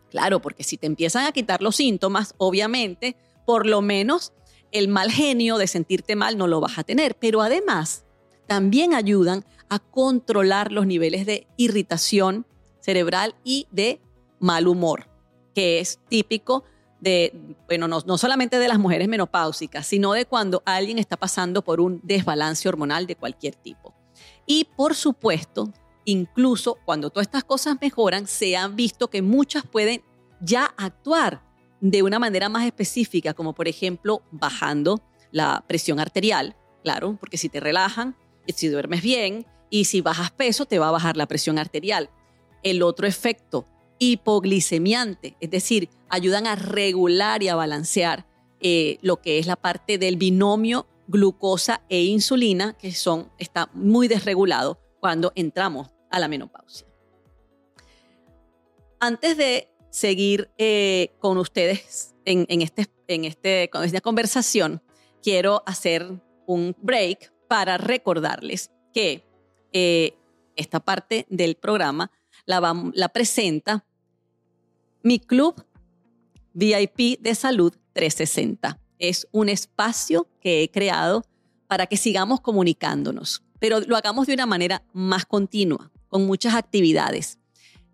Claro, 0.10 0.42
porque 0.42 0.64
si 0.64 0.78
te 0.78 0.86
empiezan 0.86 1.26
a 1.26 1.32
quitar 1.32 1.62
los 1.62 1.76
síntomas, 1.76 2.36
obviamente, 2.38 3.16
por 3.46 3.66
lo 3.66 3.82
menos 3.82 4.32
el 4.74 4.90
mal 4.90 5.12
genio 5.12 5.58
de 5.58 5.68
sentirte 5.68 6.16
mal 6.18 6.38
no 6.38 6.48
lo 6.48 6.60
vas 6.60 6.78
a 6.78 6.84
tener, 6.84 7.16
pero 7.16 7.42
además 7.42 8.04
también 8.48 8.94
ayudan 8.94 9.46
a 9.70 9.80
controlar 9.80 10.72
los 10.72 10.86
niveles 10.86 11.26
de 11.26 11.48
irritación 11.56 12.46
cerebral 12.82 13.36
y 13.46 13.68
de 13.72 14.02
mal 14.40 14.68
humor, 14.68 15.08
que 15.56 15.80
es 15.80 16.00
típico 16.10 16.66
de, 17.00 17.56
bueno, 17.68 17.88
no, 17.88 18.00
no, 18.06 18.18
solamente 18.18 18.60
de 18.60 18.68
las 18.68 18.80
mujeres 18.80 19.08
menopáusicas, 19.08 19.86
sino 19.86 20.14
de 20.14 20.26
cuando 20.26 20.64
alguien 20.66 21.00
está 21.00 21.18
pasando 21.18 21.64
por 21.64 21.80
un 21.80 22.02
desbalance 22.04 22.68
hormonal 22.68 23.08
de 23.08 23.16
cualquier 23.16 23.56
tipo. 23.56 23.94
Y 24.46 24.66
por 24.76 24.96
supuesto, 24.96 25.72
incluso 26.04 26.78
cuando 26.84 27.10
todas 27.10 27.28
estas 27.28 27.44
cosas 27.44 27.78
mejoran, 27.80 28.26
se 28.26 28.58
han 28.58 28.76
visto 28.76 29.10
que 29.10 29.22
muchas 29.22 29.64
pueden 29.66 30.02
ya 30.42 30.74
actuar 30.78 31.42
de 31.84 32.02
una 32.02 32.18
manera 32.18 32.48
más 32.48 32.66
específica, 32.66 33.34
como 33.34 33.54
por 33.54 33.68
ejemplo 33.68 34.24
bajando 34.32 35.02
la 35.32 35.66
presión 35.68 36.00
arterial, 36.00 36.56
claro, 36.82 37.18
porque 37.20 37.38
si 37.38 37.50
te 37.50 37.60
relajan, 37.60 38.16
si 38.48 38.70
duermes 38.70 39.02
bien 39.02 39.46
y 39.70 39.84
si 39.84 40.00
bajas 40.00 40.32
peso, 40.32 40.66
te 40.66 40.80
va 40.80 40.88
a 40.88 40.92
bajar 40.92 41.18
la 41.18 41.28
presión 41.28 41.60
arterial 41.60 42.10
el 42.64 42.82
otro 42.84 43.06
efecto 43.06 43.66
hipoglicemiante, 44.00 45.36
es 45.42 45.52
decir, 45.52 45.90
ayudan 46.08 46.48
a 46.48 46.56
regular 46.56 47.44
y 47.44 47.50
a 47.50 47.56
balancear 47.56 48.26
eh, 48.62 48.98
lo 49.02 49.22
que 49.22 49.38
es 49.38 49.46
la 49.46 49.58
parte 49.58 49.98
del 49.98 50.16
binomio 50.16 50.88
glucosa 51.08 51.84
e 51.90 52.06
insulina, 52.06 52.78
que 52.78 52.94
son, 52.94 53.30
está 53.38 53.70
muy 53.74 54.08
desregulado 54.08 54.80
cuando 55.02 55.34
entramos 55.36 55.90
a 56.10 56.20
la 56.20 56.30
menopausia. 56.30 56.88
Antes 59.02 59.36
de 59.36 59.73
seguir 59.94 60.50
eh, 60.58 61.14
con 61.20 61.38
ustedes 61.38 62.16
en, 62.26 62.48
este, 62.64 62.88
en 63.08 63.26
este, 63.26 63.70
esta 63.72 64.02
conversación, 64.02 64.82
quiero 65.22 65.62
hacer 65.68 66.20
un 66.48 66.76
break 66.82 67.32
para 67.48 67.78
recordarles 67.78 68.72
que 68.92 69.24
eh, 69.72 70.18
esta 70.56 70.80
parte 70.80 71.28
del 71.30 71.56
programa 71.56 72.10
la, 72.48 73.10
presenta 73.14 73.86
mi 75.04 75.20
club 75.20 75.64
VIP 76.54 77.20
de 77.20 77.36
salud 77.36 77.72
360. 77.94 78.80
Es 78.98 79.28
un 79.32 79.48
espacio 79.48 80.28
que 80.42 80.64
he 80.64 80.72
creado 80.72 81.24
para 81.68 81.86
que 81.86 81.98
sigamos 81.98 82.42
comunicándonos, 82.42 83.44
pero 83.60 83.80
lo 83.82 83.96
hagamos 83.96 84.26
de 84.26 84.34
una 84.34 84.48
manera 84.48 84.84
más 84.92 85.28
continua, 85.28 85.92
con 86.08 86.26
muchas 86.26 86.56
actividades. 86.56 87.38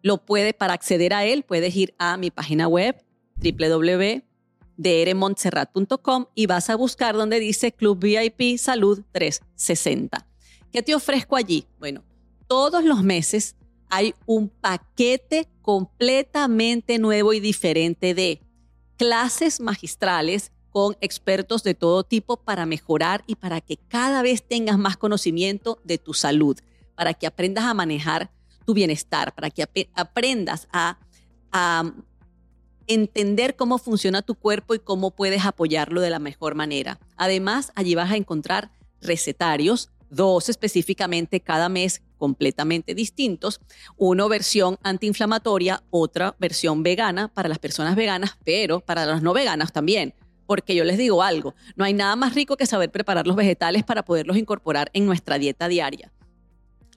Lo 0.02 0.26
puede, 0.26 0.54
para 0.54 0.74
acceder 0.74 1.14
a 1.14 1.26
él, 1.26 1.44
puedes 1.44 1.76
ir 1.76 1.94
a 1.98 2.18
mi 2.18 2.32
página 2.32 2.68
web 2.68 3.04
www.drmontserrat.com 3.36 6.26
y 6.36 6.46
vas 6.46 6.70
a 6.70 6.76
buscar 6.76 7.16
donde 7.16 7.40
dice 7.40 7.72
Club 7.72 8.00
VIP 8.00 8.58
Salud 8.58 9.04
360. 9.12 10.28
¿Qué 10.72 10.84
te 10.84 10.96
ofrezco 10.96 11.36
allí? 11.36 11.66
Bueno, 11.80 12.04
todos 12.48 12.84
los 12.84 13.04
meses 13.04 13.56
hay 13.90 14.14
un 14.26 14.50
paquete 14.50 15.48
completamente 15.62 17.00
nuevo 17.00 17.34
y 17.34 17.40
diferente 17.40 18.14
de 18.14 18.42
clases 18.98 19.60
magistrales 19.60 20.52
con 20.70 20.96
expertos 21.02 21.64
de 21.64 21.74
todo 21.74 22.04
tipo 22.04 22.38
para 22.38 22.66
mejorar 22.66 23.24
y 23.26 23.36
para 23.36 23.62
que 23.62 23.78
cada 23.78 24.22
vez 24.22 24.48
tengas 24.48 24.78
más 24.78 24.98
conocimiento 24.98 25.82
de 25.84 25.98
tu 25.98 26.14
salud, 26.14 26.58
para 26.96 27.14
que 27.14 27.26
aprendas 27.26 27.66
a 27.66 27.74
manejar 27.74 28.32
tu 28.66 28.74
bienestar, 28.74 29.34
para 29.34 29.50
que 29.50 29.68
aprendas 29.94 30.68
a, 30.72 31.00
a 31.52 31.92
entender 32.88 33.56
cómo 33.56 33.78
funciona 33.78 34.22
tu 34.22 34.36
cuerpo 34.36 34.74
y 34.74 34.80
cómo 34.80 35.12
puedes 35.12 35.46
apoyarlo 35.46 36.02
de 36.02 36.10
la 36.10 36.20
mejor 36.20 36.56
manera. 36.56 37.00
Además, 37.18 37.72
allí 37.76 37.96
vas 37.96 38.12
a 38.12 38.18
encontrar 38.18 38.72
recetarios, 39.02 39.90
dos 40.10 40.50
específicamente 40.50 41.40
cada 41.40 41.70
mes 41.70 42.02
completamente 42.18 42.96
distintos, 42.96 43.62
uno 43.96 44.28
versión 44.28 44.78
antiinflamatoria, 44.84 45.84
otra 45.90 46.36
versión 46.40 46.84
vegana 46.84 47.30
para 47.30 47.48
las 47.48 47.60
personas 47.60 47.96
veganas, 47.96 48.38
pero 48.44 48.82
para 48.82 49.06
las 49.06 49.22
no 49.22 49.34
veganas 49.34 49.72
también 49.72 50.14
porque 50.50 50.74
yo 50.74 50.84
les 50.84 50.98
digo 50.98 51.22
algo, 51.22 51.54
no 51.76 51.86
hay 51.86 51.94
nada 51.94 52.16
más 52.16 52.34
rico 52.34 52.58
que 52.58 52.66
saber 52.66 52.90
preparar 52.90 53.28
los 53.28 53.36
vegetales 53.36 53.84
para 53.84 54.04
poderlos 54.04 54.36
incorporar 54.36 54.90
en 54.94 55.06
nuestra 55.06 55.38
dieta 55.38 55.68
diaria. 55.68 56.12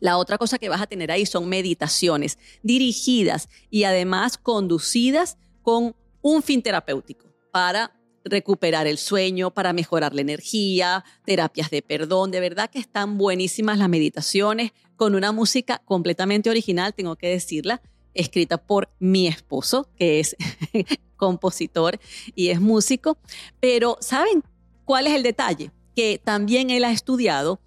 La 0.02 0.18
otra 0.18 0.36
cosa 0.36 0.58
que 0.58 0.68
vas 0.68 0.82
a 0.82 0.88
tener 0.88 1.12
ahí 1.12 1.26
son 1.26 1.48
meditaciones 1.48 2.36
dirigidas 2.64 3.48
y 3.70 3.84
además 3.84 4.36
conducidas 4.36 5.38
con 5.62 5.94
un 6.22 6.42
fin 6.42 6.60
terapéutico 6.60 7.28
para 7.52 7.96
recuperar 8.24 8.88
el 8.88 8.98
sueño, 8.98 9.54
para 9.54 9.72
mejorar 9.72 10.12
la 10.12 10.22
energía, 10.22 11.04
terapias 11.24 11.70
de 11.70 11.82
perdón. 11.82 12.32
De 12.32 12.40
verdad 12.40 12.68
que 12.68 12.80
están 12.80 13.16
buenísimas 13.16 13.78
las 13.78 13.88
meditaciones 13.88 14.72
con 14.96 15.14
una 15.14 15.30
música 15.30 15.80
completamente 15.84 16.50
original, 16.50 16.94
tengo 16.94 17.14
que 17.14 17.28
decirla, 17.28 17.80
escrita 18.12 18.58
por 18.58 18.88
mi 18.98 19.28
esposo, 19.28 19.88
que 19.94 20.18
es 20.18 20.34
compositor 21.16 22.00
y 22.34 22.48
es 22.48 22.60
músico. 22.60 23.18
Pero 23.60 23.98
¿saben 24.00 24.42
cuál 24.84 25.06
es 25.06 25.12
el 25.12 25.22
detalle? 25.22 25.70
Que 25.94 26.20
también 26.22 26.70
él 26.70 26.82
ha 26.82 26.90
estudiado 26.90 27.60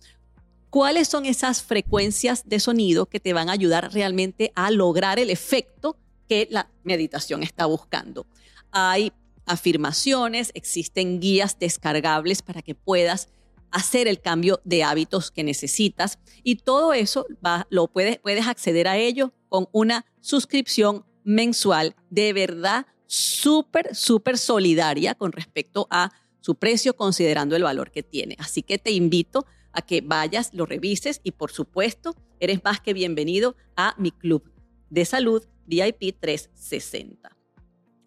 cuáles 0.76 1.08
son 1.08 1.26
esas 1.26 1.64
frecuencias 1.64 2.50
de 2.50 2.60
sonido 2.60 3.06
que 3.06 3.22
te 3.22 3.32
van 3.32 3.48
a 3.48 3.54
ayudar 3.54 3.94
realmente 3.94 4.52
a 4.56 4.72
lograr 4.72 5.20
el 5.20 5.30
efecto 5.30 5.96
que 6.28 6.50
la 6.52 6.70
meditación 6.84 7.44
está 7.44 7.66
buscando. 7.66 8.28
Hay 8.72 9.14
afirmaciones, 9.46 10.52
existen 10.54 11.22
guías 11.22 11.58
descargables 11.60 12.42
para 12.42 12.62
que 12.62 12.76
puedas 12.76 13.30
hacer 13.72 14.10
el 14.10 14.20
cambio 14.20 14.60
de 14.66 14.84
hábitos 14.84 15.32
que 15.32 15.46
necesitas 15.46 16.20
y 16.44 16.58
todo 16.58 16.92
eso 16.92 17.26
va, 17.44 17.68
lo 17.70 17.88
puedes, 17.88 18.20
puedes 18.20 18.46
acceder 18.46 18.90
a 18.90 18.98
ello 18.98 19.32
con 19.48 19.70
una 19.72 20.06
suscripción 20.20 21.06
mensual 21.24 21.96
de 22.10 22.34
verdad 22.34 22.86
súper, 23.06 23.96
súper 23.96 24.38
solidaria 24.38 25.16
con 25.16 25.32
respecto 25.32 25.88
a 25.90 26.12
su 26.42 26.56
precio, 26.56 26.98
considerando 26.98 27.56
el 27.56 27.64
valor 27.64 27.92
que 27.92 28.04
tiene. 28.04 28.36
Así 28.40 28.62
que 28.62 28.78
te 28.78 28.92
invito 28.92 29.46
a 29.76 29.82
que 29.82 30.02
vayas, 30.02 30.54
lo 30.54 30.66
revises 30.66 31.22
y 31.24 31.32
por 31.32 31.52
supuesto, 31.52 32.16
eres 32.40 32.64
más 32.64 32.80
que 32.80 32.94
bienvenido 32.94 33.56
a 33.76 33.96
mi 33.98 34.12
club 34.12 34.52
de 34.90 35.06
salud 35.06 35.44
VIP 35.68 36.20
360. 36.20 37.36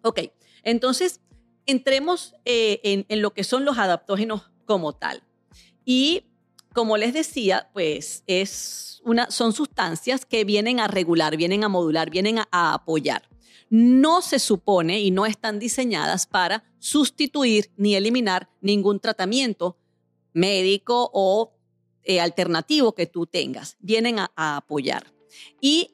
Ok, 0.03 0.19
entonces 0.63 1.21
entremos 1.65 2.35
eh, 2.45 3.05
en, 3.07 3.21
lo 3.21 3.33
que 3.33 3.43
son 3.43 3.65
los 3.65 3.77
adaptógenos 3.77 4.51
como 4.65 4.93
tal. 4.93 5.23
Y 5.85 6.25
como 6.73 6.97
les 6.97 7.13
decía, 7.13 7.69
pues 7.73 8.23
es 8.27 9.01
una, 9.05 9.31
son 9.31 9.53
sustancias 9.53 10.25
que 10.25 10.43
vienen 10.43 10.79
a 10.79 10.87
regular, 10.87 11.37
vienen 11.37 11.63
a 11.63 11.69
modular, 11.69 12.09
vienen 12.09 12.39
a 12.39 12.73
apoyar 12.73 13.29
no 13.69 14.21
se 14.21 14.39
supone 14.39 14.99
y 14.99 15.11
no 15.11 15.25
están 15.25 15.59
diseñadas 15.59 16.25
para 16.25 16.63
sustituir 16.79 17.71
ni 17.77 17.95
eliminar 17.95 18.49
ningún 18.61 18.99
tratamiento 18.99 19.77
médico 20.33 21.09
o 21.13 21.53
eh, 22.03 22.19
alternativo 22.19 22.93
que 22.93 23.05
tú 23.05 23.25
tengas. 23.25 23.77
Vienen 23.79 24.19
a, 24.19 24.31
a 24.35 24.57
apoyar. 24.57 25.13
Y 25.61 25.91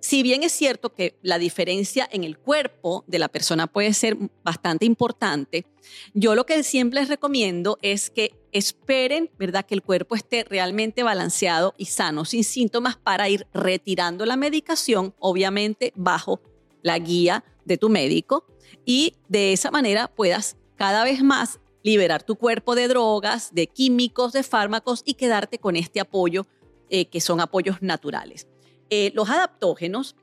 si 0.00 0.22
bien 0.22 0.42
es 0.42 0.52
cierto 0.52 0.92
que 0.92 1.16
la 1.22 1.38
diferencia 1.38 2.06
en 2.12 2.24
el 2.24 2.36
cuerpo 2.36 3.04
de 3.06 3.18
la 3.18 3.28
persona 3.28 3.66
puede 3.66 3.94
ser 3.94 4.18
bastante 4.42 4.84
importante, 4.84 5.64
yo 6.12 6.34
lo 6.34 6.44
que 6.44 6.62
siempre 6.62 7.00
les 7.00 7.08
recomiendo 7.08 7.78
es 7.80 8.10
que 8.10 8.34
esperen, 8.52 9.30
¿verdad? 9.38 9.64
Que 9.64 9.74
el 9.74 9.82
cuerpo 9.82 10.14
esté 10.14 10.44
realmente 10.44 11.02
balanceado 11.02 11.74
y 11.78 11.86
sano, 11.86 12.26
sin 12.26 12.44
síntomas, 12.44 12.96
para 12.96 13.30
ir 13.30 13.46
retirando 13.54 14.26
la 14.26 14.36
medicación, 14.36 15.14
obviamente 15.18 15.94
bajo 15.96 16.42
la 16.82 16.98
guía 16.98 17.42
de 17.64 17.78
tu 17.78 17.88
médico 17.88 18.46
y 18.84 19.14
de 19.28 19.54
esa 19.54 19.70
manera 19.70 20.08
puedas 20.08 20.58
cada 20.76 21.02
vez 21.04 21.22
más 21.22 21.60
liberar 21.84 22.24
tu 22.24 22.34
cuerpo 22.34 22.74
de 22.74 22.88
drogas, 22.88 23.54
de 23.54 23.68
químicos, 23.68 24.32
de 24.32 24.42
fármacos 24.42 25.02
y 25.04 25.14
quedarte 25.14 25.58
con 25.58 25.76
este 25.76 26.00
apoyo 26.00 26.46
eh, 26.88 27.04
que 27.04 27.20
son 27.20 27.40
apoyos 27.40 27.82
naturales. 27.82 28.48
Eh, 28.90 29.12
los 29.14 29.30
adaptógenos 29.30 30.16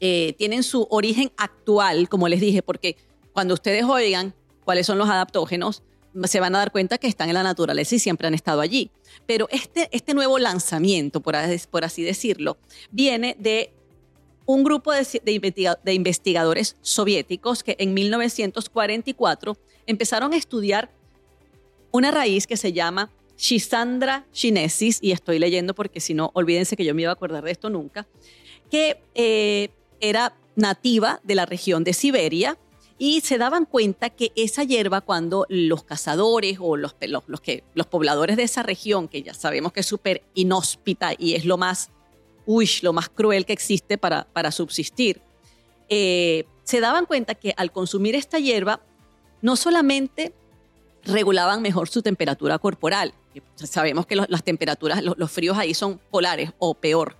eh, 0.00 0.34
tienen 0.36 0.64
su 0.64 0.86
origen 0.90 1.32
actual, 1.36 2.08
como 2.08 2.28
les 2.28 2.40
dije, 2.40 2.62
porque 2.62 2.96
cuando 3.32 3.54
ustedes 3.54 3.84
oigan 3.84 4.34
cuáles 4.64 4.86
son 4.86 4.98
los 4.98 5.08
adaptógenos, 5.08 5.82
se 6.24 6.40
van 6.40 6.54
a 6.56 6.58
dar 6.58 6.72
cuenta 6.72 6.98
que 6.98 7.06
están 7.06 7.28
en 7.28 7.34
la 7.34 7.42
naturaleza 7.42 7.94
y 7.94 7.98
siempre 8.00 8.26
han 8.26 8.34
estado 8.34 8.60
allí. 8.60 8.90
Pero 9.24 9.48
este, 9.50 9.88
este 9.92 10.14
nuevo 10.14 10.38
lanzamiento, 10.38 11.20
por, 11.20 11.36
por 11.70 11.84
así 11.84 12.02
decirlo, 12.02 12.58
viene 12.90 13.36
de 13.38 13.72
un 14.46 14.64
grupo 14.64 14.92
de, 14.92 15.92
investigadores 15.92 16.76
soviéticos 16.80 17.62
que 17.62 17.76
en 17.78 17.94
1944 17.94 19.56
empezaron 19.86 20.32
a 20.32 20.36
estudiar 20.36 20.90
una 21.90 22.10
raíz 22.10 22.46
que 22.46 22.56
se 22.56 22.72
llama 22.72 23.10
Schisandra 23.36 24.26
chinesis, 24.32 24.98
y 25.02 25.12
estoy 25.12 25.38
leyendo 25.38 25.74
porque 25.74 26.00
si 26.00 26.14
no, 26.14 26.30
olvídense 26.34 26.76
que 26.76 26.84
yo 26.84 26.94
me 26.94 27.02
iba 27.02 27.10
a 27.10 27.14
acordar 27.14 27.44
de 27.44 27.50
esto 27.50 27.70
nunca, 27.70 28.06
que 28.70 29.00
eh, 29.14 29.70
era 30.00 30.34
nativa 30.56 31.20
de 31.24 31.34
la 31.34 31.46
región 31.46 31.84
de 31.84 31.92
Siberia 31.92 32.58
y 32.98 33.20
se 33.22 33.36
daban 33.38 33.64
cuenta 33.64 34.10
que 34.10 34.32
esa 34.36 34.64
hierba 34.64 35.00
cuando 35.00 35.44
los 35.48 35.82
cazadores 35.82 36.58
o 36.60 36.76
los, 36.76 36.94
los, 37.26 37.40
que, 37.40 37.64
los 37.74 37.86
pobladores 37.86 38.36
de 38.36 38.44
esa 38.44 38.62
región, 38.62 39.08
que 39.08 39.22
ya 39.22 39.34
sabemos 39.34 39.72
que 39.72 39.80
es 39.80 39.86
súper 39.86 40.22
inhóspita 40.34 41.12
y 41.18 41.34
es 41.34 41.44
lo 41.44 41.56
más 41.56 41.90
lo 42.82 42.92
más 42.92 43.08
cruel 43.08 43.46
que 43.46 43.52
existe 43.52 43.98
para, 43.98 44.24
para 44.32 44.50
subsistir, 44.50 45.20
eh, 45.88 46.44
se 46.64 46.80
daban 46.80 47.06
cuenta 47.06 47.34
que 47.34 47.54
al 47.56 47.72
consumir 47.72 48.14
esta 48.14 48.38
hierba, 48.38 48.80
no 49.42 49.56
solamente 49.56 50.32
regulaban 51.04 51.62
mejor 51.62 51.88
su 51.88 52.02
temperatura 52.02 52.58
corporal, 52.58 53.12
sabemos 53.54 54.06
que 54.06 54.16
las 54.16 54.44
temperaturas, 54.44 55.02
los, 55.02 55.30
fríos 55.30 55.58
ahí 55.58 55.74
son 55.74 56.00
polares 56.10 56.52
o 56.58 56.74
peor, 56.74 57.16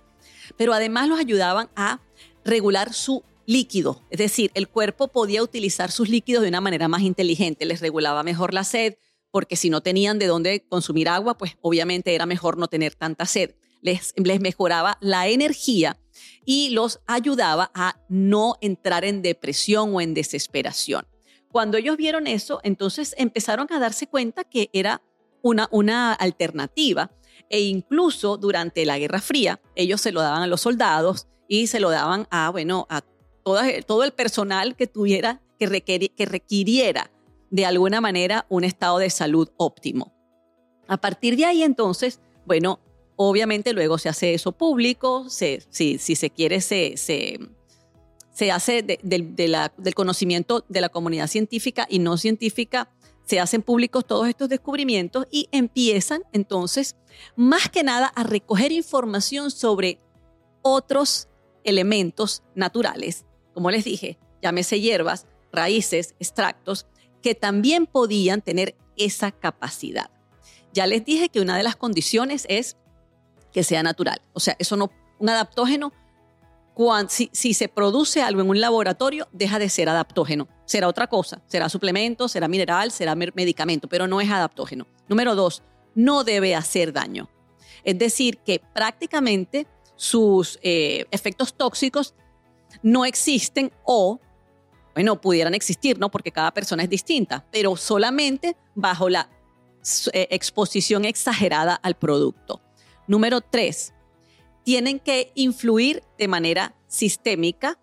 pero 0.57 0.73
además 0.73 1.07
los 1.07 1.19
ayudaban 1.19 1.69
a 1.75 1.99
regular 2.45 2.93
su 2.93 3.23
líquido, 3.45 4.01
es 4.09 4.19
decir, 4.19 4.51
el 4.53 4.69
cuerpo 4.69 5.09
podía 5.09 5.43
utilizar 5.43 5.91
sus 5.91 6.09
líquidos 6.09 6.43
de 6.43 6.49
una 6.49 6.61
manera 6.61 6.87
más 6.87 7.01
inteligente, 7.01 7.65
les 7.65 7.81
regulaba 7.81 8.23
mejor 8.23 8.53
la 8.53 8.63
sed, 8.63 8.95
porque 9.31 9.55
si 9.55 9.69
no 9.69 9.81
tenían 9.81 10.17
de 10.17 10.27
dónde 10.27 10.65
consumir 10.67 11.09
agua, 11.09 11.37
pues 11.37 11.57
obviamente 11.61 12.15
era 12.15 12.25
mejor 12.25 12.57
no 12.57 12.67
tener 12.67 12.95
tanta 12.95 13.25
sed 13.25 13.55
les, 13.83 14.13
mejoraba 14.39 14.97
la 15.01 15.27
energía 15.27 15.99
y 16.45 16.69
los 16.69 17.01
ayudaba 17.05 17.69
a 17.75 17.99
no 18.09 18.55
entrar 18.61 19.05
en 19.05 19.21
depresión 19.21 19.93
o 19.93 20.01
en 20.01 20.13
desesperación. 20.13 21.05
Cuando 21.53 21.77
ellos 21.77 21.95
vieron 21.95 22.25
eso, 22.25 22.59
entonces 22.63 23.13
empezaron 23.17 23.67
a 23.71 23.79
darse 23.79 24.07
cuenta 24.07 24.43
que 24.43 24.69
era 24.73 25.01
una, 25.41 25.69
una 25.71 26.11
alternativa 26.11 27.11
e 27.47 27.61
incluso 27.61 28.37
durante 28.37 28.85
la 28.85 28.97
Guerra 28.97 29.21
Fría 29.21 29.61
ellos 29.75 30.01
se 30.01 30.11
lo 30.11 30.21
daban 30.21 30.41
a 30.41 30.47
los 30.47 30.61
soldados 30.61 31.27
y 31.47 31.67
se 31.67 31.79
lo 31.79 31.91
daban 31.91 32.27
a, 32.31 32.49
bueno, 32.49 32.87
a 32.89 33.03
todo 33.85 34.03
el 34.03 34.13
personal 34.13 34.75
que 34.75 34.87
tuviera, 34.87 35.41
que, 35.59 35.81
que 35.81 36.25
requiriera 36.25 37.11
de 37.51 37.65
alguna 37.67 38.01
manera 38.01 38.47
un 38.49 38.63
estado 38.63 38.97
de 38.97 39.11
salud 39.11 39.47
óptimo. 39.55 40.11
A 40.87 40.97
partir 40.97 41.37
de 41.37 41.45
ahí 41.45 41.61
entonces, 41.61 42.19
bueno, 42.45 42.79
Obviamente 43.15 43.73
luego 43.73 43.97
se 43.97 44.09
hace 44.09 44.33
eso 44.33 44.51
público, 44.53 45.27
si, 45.29 45.59
se 45.99 46.29
quiere 46.31 46.61
se, 46.61 46.97
se, 46.97 47.39
hace 48.51 48.81
del 48.81 49.95
conocimiento 49.95 50.65
de 50.67 50.81
la 50.81 50.89
comunidad 50.89 51.27
científica 51.27 51.85
y 51.89 51.99
no 51.99 52.17
científica, 52.17 52.89
se 53.25 53.39
hacen 53.39 53.61
públicos 53.61 54.05
todos 54.05 54.27
estos 54.27 54.49
descubrimientos 54.49 55.27
y 55.31 55.47
empiezan 55.51 56.23
entonces 56.33 56.95
más 57.35 57.69
que 57.69 57.83
nada 57.83 58.07
a 58.07 58.23
recoger 58.23 58.71
información 58.71 59.51
sobre 59.51 59.99
otros 60.61 61.29
elementos 61.63 62.43
naturales, 62.55 63.25
como 63.53 63.71
les 63.71 63.85
dije, 63.85 64.17
llámese 64.41 64.81
hierbas, 64.81 65.25
raíces, 65.51 66.15
extractos, 66.19 66.87
que 67.21 67.35
también 67.35 67.85
podían 67.85 68.41
tener 68.41 68.75
esa 68.97 69.31
capacidad. 69.31 70.09
Ya 70.73 70.87
les 70.87 71.05
dije 71.05 71.29
que 71.29 71.39
una 71.39 71.55
de 71.55 71.63
las 71.63 71.75
condiciones 71.75 72.45
es 72.49 72.77
que 73.53 73.63
sea 73.63 73.83
natural. 73.83 74.21
O 74.33 74.39
sea, 74.39 74.55
eso 74.59 74.75
no, 74.75 74.91
un 75.19 75.29
adaptógeno 75.29 75.93
si, 77.07 77.53
se 77.53 77.67
produce 77.67 78.21
algo 78.21 78.41
en 78.41 78.49
un 78.49 78.59
laboratorio, 78.59 79.27
deja 79.31 79.59
de 79.59 79.69
ser 79.69 79.89
adaptógeno. 79.89 80.47
Será 80.65 80.87
otra 80.87 81.07
cosa, 81.07 81.41
será 81.47 81.69
suplemento, 81.69 82.27
será 82.27 82.47
mineral, 82.47 82.91
será 82.91 83.15
medicamento, 83.15 83.87
pero 83.87 84.07
no 84.07 84.21
es 84.21 84.29
adaptógeno. 84.29 84.87
Número 85.07 85.35
dos, 85.35 85.63
no 85.95 86.23
debe 86.23 86.55
hacer 86.55 86.93
daño. 86.93 87.29
Es 87.83 87.97
decir, 87.99 88.37
que 88.39 88.61
prácticamente 88.73 89.67
sus 89.95 90.59
eh, 90.63 91.05
efectos 91.11 91.53
tóxicos 91.53 92.15
no 92.81 93.05
existen 93.05 93.71
o, 93.83 94.19
bueno, 94.95 95.21
pudieran 95.21 95.53
existir, 95.53 95.99
¿no? 95.99 96.09
Porque 96.09 96.31
cada 96.31 96.51
persona 96.53 96.83
es 96.83 96.89
distinta, 96.89 97.45
pero 97.51 97.75
solamente 97.75 98.55
bajo 98.73 99.09
la 99.09 99.29
eh, 100.13 100.27
exposición 100.31 101.05
exagerada 101.05 101.75
al 101.75 101.95
producto. 101.95 102.61
Número 103.07 103.41
tres, 103.41 103.92
tienen 104.63 104.99
que 104.99 105.31
influir 105.35 106.03
de 106.17 106.27
manera 106.27 106.75
sistémica, 106.87 107.79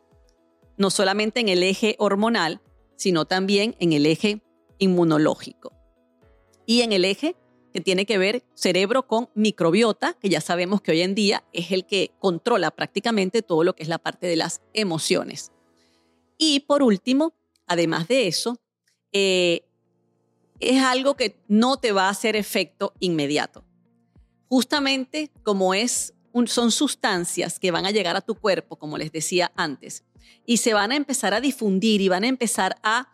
no 0.76 0.90
solamente 0.90 1.40
en 1.40 1.48
el 1.48 1.62
eje 1.62 1.96
hormonal, 1.98 2.60
sino 2.96 3.24
también 3.24 3.76
en 3.78 3.92
el 3.92 4.06
eje 4.06 4.42
inmunológico 4.78 5.72
y 6.66 6.82
en 6.82 6.92
el 6.92 7.04
eje 7.04 7.36
que 7.72 7.80
tiene 7.80 8.06
que 8.06 8.18
ver 8.18 8.44
cerebro 8.54 9.06
con 9.06 9.28
microbiota, 9.34 10.14
que 10.14 10.28
ya 10.28 10.40
sabemos 10.40 10.80
que 10.80 10.92
hoy 10.92 11.02
en 11.02 11.14
día 11.14 11.44
es 11.52 11.70
el 11.72 11.86
que 11.86 12.12
controla 12.18 12.70
prácticamente 12.70 13.42
todo 13.42 13.64
lo 13.64 13.74
que 13.74 13.82
es 13.82 13.88
la 13.88 13.98
parte 13.98 14.26
de 14.26 14.36
las 14.36 14.62
emociones. 14.72 15.52
Y 16.36 16.60
por 16.60 16.82
último, 16.82 17.34
además 17.66 18.08
de 18.08 18.26
eso, 18.26 18.58
eh, 19.12 19.62
es 20.58 20.82
algo 20.82 21.16
que 21.16 21.40
no 21.48 21.78
te 21.78 21.92
va 21.92 22.06
a 22.06 22.10
hacer 22.10 22.36
efecto 22.36 22.94
inmediato. 23.00 23.64
Justamente 24.48 25.30
como 25.42 25.74
es 25.74 26.14
son 26.46 26.70
sustancias 26.70 27.58
que 27.58 27.70
van 27.70 27.86
a 27.86 27.90
llegar 27.90 28.16
a 28.16 28.20
tu 28.20 28.34
cuerpo, 28.34 28.76
como 28.76 28.98
les 28.98 29.12
decía 29.12 29.52
antes, 29.56 30.04
y 30.46 30.58
se 30.58 30.74
van 30.74 30.92
a 30.92 30.96
empezar 30.96 31.34
a 31.34 31.40
difundir 31.40 32.00
y 32.00 32.08
van 32.08 32.24
a 32.24 32.28
empezar 32.28 32.76
a, 32.82 33.12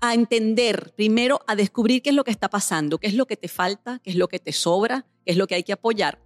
a 0.00 0.14
entender, 0.14 0.92
primero 0.96 1.40
a 1.46 1.54
descubrir 1.54 2.02
qué 2.02 2.10
es 2.10 2.16
lo 2.16 2.24
que 2.24 2.30
está 2.30 2.48
pasando, 2.48 2.98
qué 2.98 3.06
es 3.06 3.14
lo 3.14 3.26
que 3.26 3.36
te 3.36 3.48
falta, 3.48 4.00
qué 4.02 4.10
es 4.10 4.16
lo 4.16 4.28
que 4.28 4.38
te 4.38 4.52
sobra, 4.52 5.06
qué 5.24 5.32
es 5.32 5.36
lo 5.36 5.46
que 5.46 5.54
hay 5.54 5.62
que 5.62 5.72
apoyar. 5.72 6.20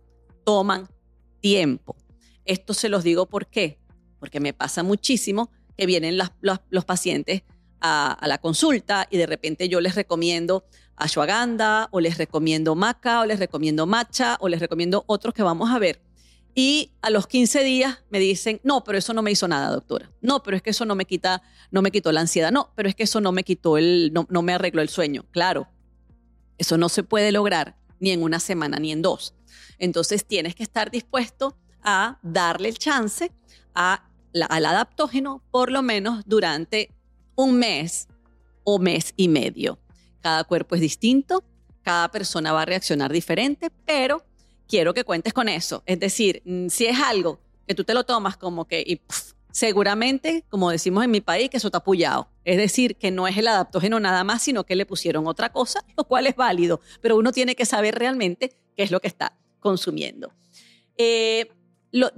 Toman 0.44 0.88
tiempo. 1.40 1.96
Esto 2.44 2.74
se 2.74 2.88
los 2.88 3.04
digo 3.04 3.26
por 3.26 3.46
qué, 3.46 3.78
porque 4.18 4.40
me 4.40 4.52
pasa 4.52 4.82
muchísimo 4.82 5.50
que 5.76 5.86
vienen 5.86 6.18
los, 6.18 6.84
pacientes 6.84 7.42
a, 7.80 8.12
a, 8.12 8.28
la 8.28 8.38
consulta 8.38 9.06
y 9.10 9.16
de 9.16 9.26
repente 9.26 9.68
yo 9.68 9.80
les 9.80 9.94
recomiendo 9.94 10.64
ashwagandha 10.96 11.88
o 11.90 12.00
les 12.00 12.18
recomiendo 12.18 12.74
maca 12.74 13.20
o 13.22 13.26
les 13.26 13.38
recomiendo 13.38 13.86
matcha 13.86 14.36
o 14.40 14.48
les 14.48 14.60
recomiendo 14.60 15.04
otros 15.06 15.34
que 15.34 15.42
vamos 15.42 15.70
a 15.70 15.78
ver 15.78 16.03
y 16.54 16.92
a 17.02 17.10
los 17.10 17.26
15 17.26 17.64
días 17.64 18.04
me 18.10 18.18
dicen, 18.20 18.60
no, 18.62 18.84
pero 18.84 18.98
eso 18.98 19.12
no 19.12 19.22
me 19.22 19.32
hizo 19.32 19.48
nada, 19.48 19.70
doctora. 19.72 20.10
No, 20.20 20.42
pero 20.42 20.56
es 20.56 20.62
que 20.62 20.70
eso 20.70 20.84
no 20.84 20.94
me 20.94 21.04
quita, 21.04 21.42
no 21.70 21.82
me 21.82 21.90
quitó 21.90 22.12
la 22.12 22.20
ansiedad. 22.20 22.52
No, 22.52 22.72
pero 22.76 22.88
es 22.88 22.94
que 22.94 23.02
eso 23.02 23.20
no 23.20 23.32
me 23.32 23.42
quitó 23.42 23.76
el, 23.76 24.12
no, 24.12 24.26
no 24.30 24.42
me 24.42 24.52
arregló 24.52 24.80
el 24.80 24.88
sueño. 24.88 25.24
Claro, 25.32 25.68
eso 26.58 26.78
no 26.78 26.88
se 26.88 27.02
puede 27.02 27.32
lograr 27.32 27.76
ni 27.98 28.10
en 28.10 28.22
una 28.22 28.38
semana 28.38 28.78
ni 28.78 28.92
en 28.92 29.02
dos. 29.02 29.34
Entonces 29.78 30.24
tienes 30.24 30.54
que 30.54 30.62
estar 30.62 30.90
dispuesto 30.90 31.56
a 31.82 32.18
darle 32.22 32.68
el 32.68 32.78
chance 32.78 33.32
a 33.74 34.08
al 34.50 34.66
adaptógeno 34.66 35.42
por 35.50 35.70
lo 35.70 35.82
menos 35.82 36.24
durante 36.26 36.90
un 37.36 37.58
mes 37.58 38.08
o 38.64 38.78
mes 38.78 39.12
y 39.16 39.28
medio. 39.28 39.78
Cada 40.20 40.44
cuerpo 40.44 40.74
es 40.74 40.80
distinto, 40.80 41.44
cada 41.82 42.10
persona 42.10 42.52
va 42.52 42.62
a 42.62 42.64
reaccionar 42.64 43.12
diferente, 43.12 43.70
pero 43.84 44.24
quiero 44.68 44.94
que 44.94 45.04
cuentes 45.04 45.32
con 45.32 45.48
eso. 45.48 45.82
Es 45.86 46.00
decir, 46.00 46.42
mm, 46.44 46.68
si 46.68 46.86
es 46.86 46.98
algo 47.00 47.40
que 47.66 47.74
tú 47.74 47.84
te 47.84 47.94
lo 47.94 48.04
tomas 48.04 48.36
como 48.36 48.66
que 48.66 48.80
y 48.80 49.00
seguramente, 49.54 50.44
como 50.48 50.70
decimos 50.70 51.04
en 51.04 51.12
mi 51.12 51.20
país, 51.20 51.48
que 51.48 51.58
eso 51.58 51.68
está 51.68 51.78
apoyado. 51.78 52.28
Es 52.44 52.56
decir, 52.56 52.96
que 52.96 53.12
no 53.12 53.28
es 53.28 53.36
el 53.36 53.46
adaptógeno 53.46 54.00
nada 54.00 54.24
más, 54.24 54.42
sino 54.42 54.64
que 54.64 54.74
le 54.74 54.84
pusieron 54.84 55.26
otra 55.28 55.52
cosa, 55.52 55.84
lo 55.96 56.04
cual 56.04 56.26
es 56.26 56.34
válido, 56.34 56.80
pero 57.00 57.16
uno 57.16 57.30
tiene 57.30 57.54
que 57.54 57.64
saber 57.64 57.94
realmente 57.94 58.56
qué 58.76 58.82
es 58.82 58.90
lo 58.90 59.00
que 59.00 59.06
está 59.06 59.38
consumiendo. 59.60 60.32
Eh, 60.98 61.48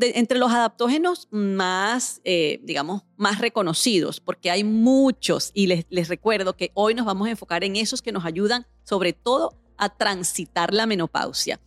entre 0.00 0.38
los 0.38 0.50
adaptógenos 0.50 1.28
más, 1.30 2.22
eh, 2.24 2.60
digamos, 2.62 3.02
más 3.16 3.38
reconocidos, 3.38 4.20
porque 4.20 4.50
hay 4.50 4.64
muchos, 4.64 5.50
y 5.52 5.66
les, 5.66 5.84
les 5.90 6.08
recuerdo 6.08 6.56
que 6.56 6.70
hoy 6.72 6.94
nos 6.94 7.04
vamos 7.04 7.28
a 7.28 7.32
enfocar 7.32 7.62
en 7.64 7.76
esos 7.76 8.00
que 8.00 8.12
nos 8.12 8.24
ayudan 8.24 8.66
sobre 8.82 9.12
todo 9.12 9.54
a 9.76 9.94
transitar 9.94 10.72
la 10.72 10.86
menopausia. 10.86 11.60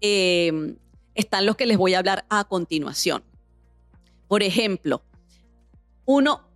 Em, 0.00 0.76
están 1.14 1.46
los 1.46 1.56
que 1.56 1.66
les 1.66 1.76
voy 1.76 1.94
a 1.94 1.98
hablar 1.98 2.24
a 2.28 2.44
continuación. 2.44 3.24
Por 4.28 4.42
ejemplo, 4.42 5.02
uno 6.04 6.48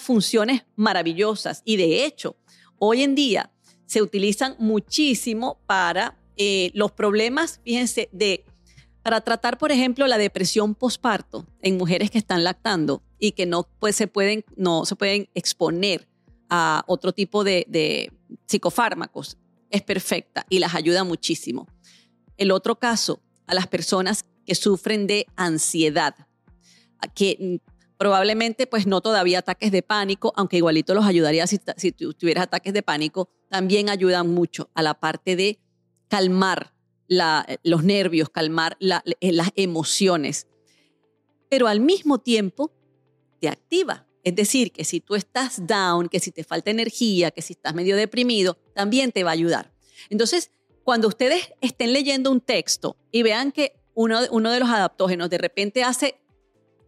funciones 0.00 0.64
maravillosas 0.76 1.62
y 1.64 1.76
de 1.76 2.04
hecho 2.04 2.36
hoy 2.84 3.04
en 3.04 3.14
día 3.14 3.52
se 3.86 4.02
utilizan 4.02 4.56
muchísimo 4.58 5.60
para 5.66 6.18
eh, 6.36 6.72
los 6.74 6.90
problemas, 6.90 7.60
fíjense, 7.62 8.08
de 8.10 8.44
para 9.04 9.20
tratar, 9.20 9.56
por 9.56 9.70
ejemplo, 9.70 10.08
la 10.08 10.18
depresión 10.18 10.74
postparto 10.74 11.46
en 11.60 11.76
mujeres 11.76 12.10
que 12.10 12.18
están 12.18 12.42
lactando 12.42 13.04
y 13.20 13.32
que 13.32 13.46
no, 13.46 13.68
pues, 13.78 13.94
se, 13.94 14.08
pueden, 14.08 14.44
no 14.56 14.84
se 14.84 14.96
pueden 14.96 15.28
exponer 15.34 16.08
a 16.50 16.82
otro 16.88 17.12
tipo 17.12 17.44
de, 17.44 17.66
de 17.68 18.12
psicofármacos, 18.46 19.38
es 19.70 19.82
perfecta 19.82 20.44
y 20.48 20.58
las 20.58 20.74
ayuda 20.74 21.04
muchísimo. 21.04 21.68
El 22.36 22.50
otro 22.50 22.80
caso, 22.80 23.22
a 23.46 23.54
las 23.54 23.68
personas 23.68 24.24
que 24.44 24.56
sufren 24.56 25.06
de 25.06 25.26
ansiedad, 25.36 26.16
que 27.14 27.60
probablemente 28.02 28.66
pues 28.66 28.84
no 28.84 29.00
todavía 29.00 29.38
ataques 29.38 29.70
de 29.70 29.80
pánico, 29.80 30.32
aunque 30.34 30.56
igualito 30.56 30.92
los 30.92 31.04
ayudaría 31.04 31.46
si, 31.46 31.60
si 31.76 31.92
tuvieras 31.92 32.42
ataques 32.42 32.74
de 32.74 32.82
pánico, 32.82 33.28
también 33.48 33.88
ayudan 33.88 34.28
mucho 34.28 34.70
a 34.74 34.82
la 34.82 34.94
parte 34.94 35.36
de 35.36 35.60
calmar 36.08 36.74
los 37.62 37.84
nervios, 37.84 38.28
calmar 38.28 38.76
eh, 38.80 39.32
las 39.32 39.50
emociones. 39.54 40.48
Pero 41.48 41.68
al 41.68 41.78
mismo 41.78 42.18
tiempo 42.18 42.72
te 43.40 43.48
activa. 43.48 44.08
Es 44.24 44.34
decir, 44.34 44.72
que 44.72 44.84
si 44.84 44.98
tú 44.98 45.14
estás 45.14 45.64
down, 45.64 46.08
que 46.08 46.18
si 46.18 46.32
te 46.32 46.42
falta 46.42 46.72
energía, 46.72 47.30
que 47.30 47.40
si 47.40 47.52
estás 47.52 47.72
medio 47.72 47.94
deprimido, 47.94 48.58
también 48.74 49.12
te 49.12 49.22
va 49.22 49.30
a 49.30 49.34
ayudar. 49.34 49.72
Entonces, 50.10 50.50
cuando 50.82 51.06
ustedes 51.06 51.52
estén 51.60 51.92
leyendo 51.92 52.32
un 52.32 52.40
texto 52.40 52.96
y 53.12 53.22
vean 53.22 53.52
que 53.52 53.76
uno 53.94 54.50
de 54.50 54.58
los 54.58 54.70
adaptógenos 54.70 55.30
de 55.30 55.38
repente 55.38 55.84
hace 55.84 56.16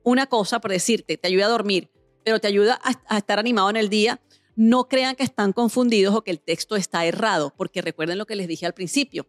una 0.05 0.27
cosa, 0.27 0.61
por 0.61 0.71
decirte, 0.71 1.17
te 1.17 1.27
ayuda 1.27 1.47
a 1.47 1.49
dormir, 1.49 1.91
pero 2.25 2.39
te 2.39 2.47
ayuda 2.47 2.81
a, 3.09 3.19
estar 3.19 3.39
animado 3.39 3.71
en 3.71 3.77
el 3.77 3.89
día, 3.89 4.21
no 4.55 4.89
crean 4.89 5.17
que 5.17 5.25
están 5.25 5.53
confundidos 5.53 6.15
o 6.15 6.23
que 6.23 6.31
el 6.31 6.41
texto 6.41 6.77
está 6.77 7.05
errado, 7.05 7.53
porque 7.57 7.83
recuerden 7.83 8.19
lo 8.19 8.27
que 8.27 8.37
les 8.37 8.47
dije 8.47 8.67
al 8.67 8.75
principio, 8.75 9.27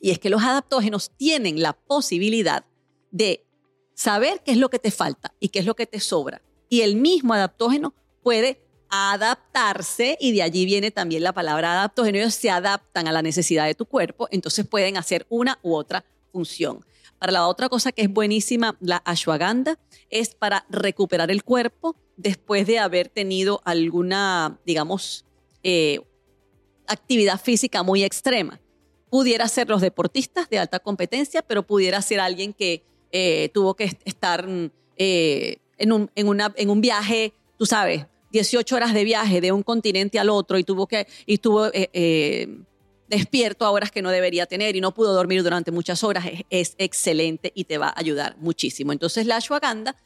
y 0.00 0.10
es 0.10 0.18
que 0.18 0.30
los 0.30 0.42
adaptógenos 0.42 1.10
tienen 1.16 1.62
la 1.62 1.72
posibilidad 1.72 2.64
de 3.10 3.44
saber 3.94 4.42
qué 4.44 4.52
es 4.52 4.58
lo 4.58 4.68
que 4.68 4.78
te 4.78 4.90
falta 4.90 5.34
y 5.40 5.48
qué 5.48 5.60
es 5.60 5.66
lo 5.66 5.74
que 5.74 5.86
te 5.86 6.00
sobra. 6.00 6.42
Y 6.68 6.82
el 6.82 6.96
mismo 6.96 7.32
adaptógeno 7.32 7.94
puede 8.22 8.60
adaptarse, 8.90 10.16
y 10.20 10.32
de 10.32 10.42
allí 10.42 10.66
viene 10.66 10.90
también 10.90 11.22
la 11.22 11.32
palabra 11.32 11.72
adaptógeno, 11.72 12.18
ellos 12.18 12.34
se 12.34 12.50
adaptan 12.50 13.08
a 13.08 13.12
la 13.12 13.22
necesidad 13.22 13.66
de 13.66 13.74
tu 13.74 13.86
cuerpo, 13.86 14.28
entonces 14.30 14.66
pueden 14.66 14.96
hacer 14.96 15.26
una 15.30 15.58
u 15.62 15.74
otra 15.74 16.04
función. 16.30 16.84
Para 17.18 17.32
la 17.32 17.48
otra 17.48 17.68
cosa 17.68 17.92
que 17.92 18.02
es 18.02 18.12
buenísima, 18.12 18.76
la 18.80 18.96
ashwagandha, 19.04 19.78
es 20.10 20.34
para 20.34 20.66
recuperar 20.68 21.30
el 21.30 21.42
cuerpo 21.42 21.96
después 22.16 22.66
de 22.66 22.78
haber 22.78 23.08
tenido 23.08 23.60
alguna, 23.64 24.58
digamos, 24.66 25.24
eh, 25.62 26.00
actividad 26.86 27.40
física 27.40 27.82
muy 27.82 28.04
extrema. 28.04 28.60
Pudiera 29.10 29.48
ser 29.48 29.68
los 29.68 29.80
deportistas 29.80 30.48
de 30.50 30.58
alta 30.58 30.80
competencia, 30.80 31.42
pero 31.42 31.66
pudiera 31.66 32.02
ser 32.02 32.20
alguien 32.20 32.52
que 32.52 32.84
eh, 33.12 33.50
tuvo 33.54 33.74
que 33.74 33.96
estar 34.04 34.46
eh, 34.96 35.58
en, 35.78 35.92
un, 35.92 36.10
en, 36.14 36.28
una, 36.28 36.52
en 36.56 36.70
un 36.70 36.80
viaje, 36.80 37.32
tú 37.56 37.64
sabes, 37.64 38.06
18 38.32 38.74
horas 38.74 38.92
de 38.92 39.04
viaje 39.04 39.40
de 39.40 39.52
un 39.52 39.62
continente 39.62 40.18
al 40.18 40.28
otro 40.28 40.58
y 40.58 40.64
tuvo 40.64 40.88
que, 40.88 41.06
y 41.24 41.38
tuvo 41.38 41.70
despierto 43.08 43.64
a 43.64 43.70
horas 43.70 43.90
que 43.90 44.02
no 44.02 44.10
debería 44.10 44.46
tener 44.46 44.76
y 44.76 44.80
no 44.80 44.94
pudo 44.94 45.12
dormir 45.12 45.42
durante 45.42 45.70
muchas 45.70 46.02
horas, 46.04 46.24
es, 46.50 46.74
excelente 46.78 47.52
y 47.54 47.64
te 47.64 47.78
va 47.78 47.88
a 47.88 47.98
ayudar 47.98 48.36
muchísimo. 48.38 48.92
Entonces 48.92 49.26
la 49.26 49.36
ashwagandha 49.36 49.96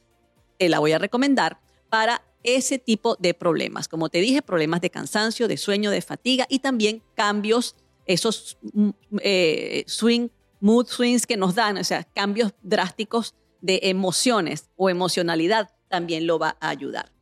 te 0.58 0.68
la 0.68 0.78
voy 0.78 0.92
a 0.92 0.98
recomendar 0.98 1.60
para 1.88 2.22
ese 2.42 2.78
tipo 2.78 3.16
de 3.16 3.34
problemas. 3.34 3.88
Como 3.88 4.08
te 4.08 4.20
dije, 4.20 4.42
problemas 4.42 4.80
de 4.80 4.90
cansancio, 4.90 5.48
de 5.48 5.56
sueño, 5.56 5.90
de 5.90 6.02
fatiga 6.02 6.46
y 6.48 6.60
también 6.60 7.02
cambios, 7.14 7.76
esos 8.06 8.58
mm, 8.72 8.90
eh, 9.20 9.84
swing 9.86 10.28
mood 10.60 10.86
swings 10.86 11.26
que 11.26 11.36
nos 11.36 11.54
dan, 11.54 11.78
o 11.78 11.84
sea, 11.84 12.04
cambios 12.04 12.52
drásticos 12.62 13.34
de 13.60 13.80
emociones 13.84 14.70
o 14.76 14.90
emocionalidad, 14.90 15.70
también 15.88 16.26
lo 16.26 16.38
va 16.38 16.56
a 16.60 16.68
ayudar. 16.68 17.12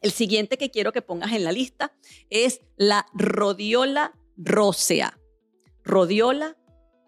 El 0.00 0.12
siguiente 0.12 0.58
que 0.58 0.70
quiero 0.70 0.92
que 0.92 1.02
pongas 1.02 1.32
en 1.32 1.44
la 1.44 1.52
lista 1.52 1.92
es 2.30 2.60
la 2.76 3.06
rodiola 3.14 4.14
rósea. 4.36 5.18
Rodiola 5.84 6.56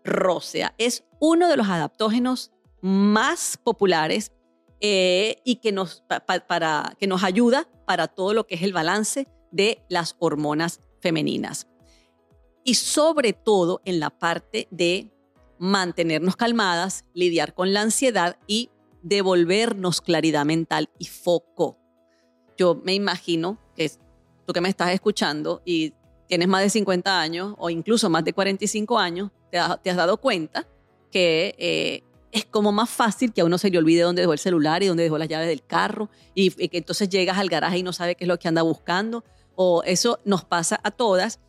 rósea 0.05 0.75
es 0.79 1.05
uno 1.21 1.49
de 1.49 1.57
los 1.57 1.69
adaptógenos 1.69 2.53
más 2.81 3.59
populares 3.62 4.33
eh, 4.81 5.37
y 5.45 5.57
que 5.57 5.73
nos, 5.73 6.05
para, 6.47 6.97
que 6.99 7.07
nos 7.07 7.25
ayuda 7.25 7.69
para 7.87 8.07
todo 8.07 8.35
lo 8.35 8.47
que 8.47 8.55
es 8.55 8.62
el 8.62 8.73
balance 8.73 9.27
de 9.51 9.85
las 9.88 10.17
hormonas 10.19 10.81
femeninas. 11.01 11.67
Y 12.64 12.75
sobre 12.75 13.33
todo 13.33 13.81
en 13.85 13.99
la 13.99 14.11
parte 14.11 14.69
de 14.71 15.11
mantenernos 15.59 16.37
calmadas, 16.37 17.05
lidiar 17.14 17.55
con 17.55 17.73
la 17.73 17.83
ansiedad 17.83 18.38
y 18.47 18.71
devolvernos 19.03 20.01
claridad 20.01 20.45
mental 20.45 20.91
y 20.99 21.07
foco. 21.07 21.79
Yo 22.57 22.81
me 22.85 22.95
imagino 22.95 23.59
que 23.75 23.91
tú 24.47 24.53
que 24.53 24.61
me 24.61 24.69
estás 24.69 24.91
escuchando 24.91 25.62
y 25.64 25.95
tienes 26.29 26.47
más 26.47 26.62
de 26.62 26.71
50 26.71 27.21
años 27.21 27.55
o 27.59 27.71
incluso 27.71 28.09
más 28.09 28.25
de 28.25 28.33
45 28.33 28.99
años, 28.99 29.31
te, 29.51 29.59
has, 29.59 29.97
dado 29.97 30.19
cuenta 30.19 30.69
que 31.11 31.55
eh, 31.59 32.03
es 32.31 32.45
como 32.45 32.71
más 32.71 32.91
fácil 32.91 33.33
que 33.33 33.41
a 33.41 33.45
uno 33.45 33.59
se 33.59 33.71
le 33.71 33.79
olvide 33.79 34.03
dónde 34.03 34.23
dejó 34.23 34.35
el 34.35 34.38
celular 34.38 34.83
y 34.83 34.87
dónde 34.87 35.03
dejó 35.03 35.19
las 35.19 35.29
llaves 35.29 35.49
del 35.49 35.64
carro 35.64 36.11
y, 36.35 36.53
y 36.62 36.69
que 36.69 36.79
entonces 36.79 37.09
llegas 37.09 37.38
al 37.38 37.49
garaje 37.49 37.79
y 37.79 37.83
no 37.83 37.93
sabe 37.93 38.14
qué 38.14 38.25
es 38.25 38.29
lo 38.29 38.38
que 38.38 38.49
anda 38.49 38.62
buscando. 38.62 39.25
O 39.57 39.83
eso 39.83 40.21
nos 40.25 40.45
pasa 40.45 40.79
a 40.85 40.93
todas. 40.93 41.41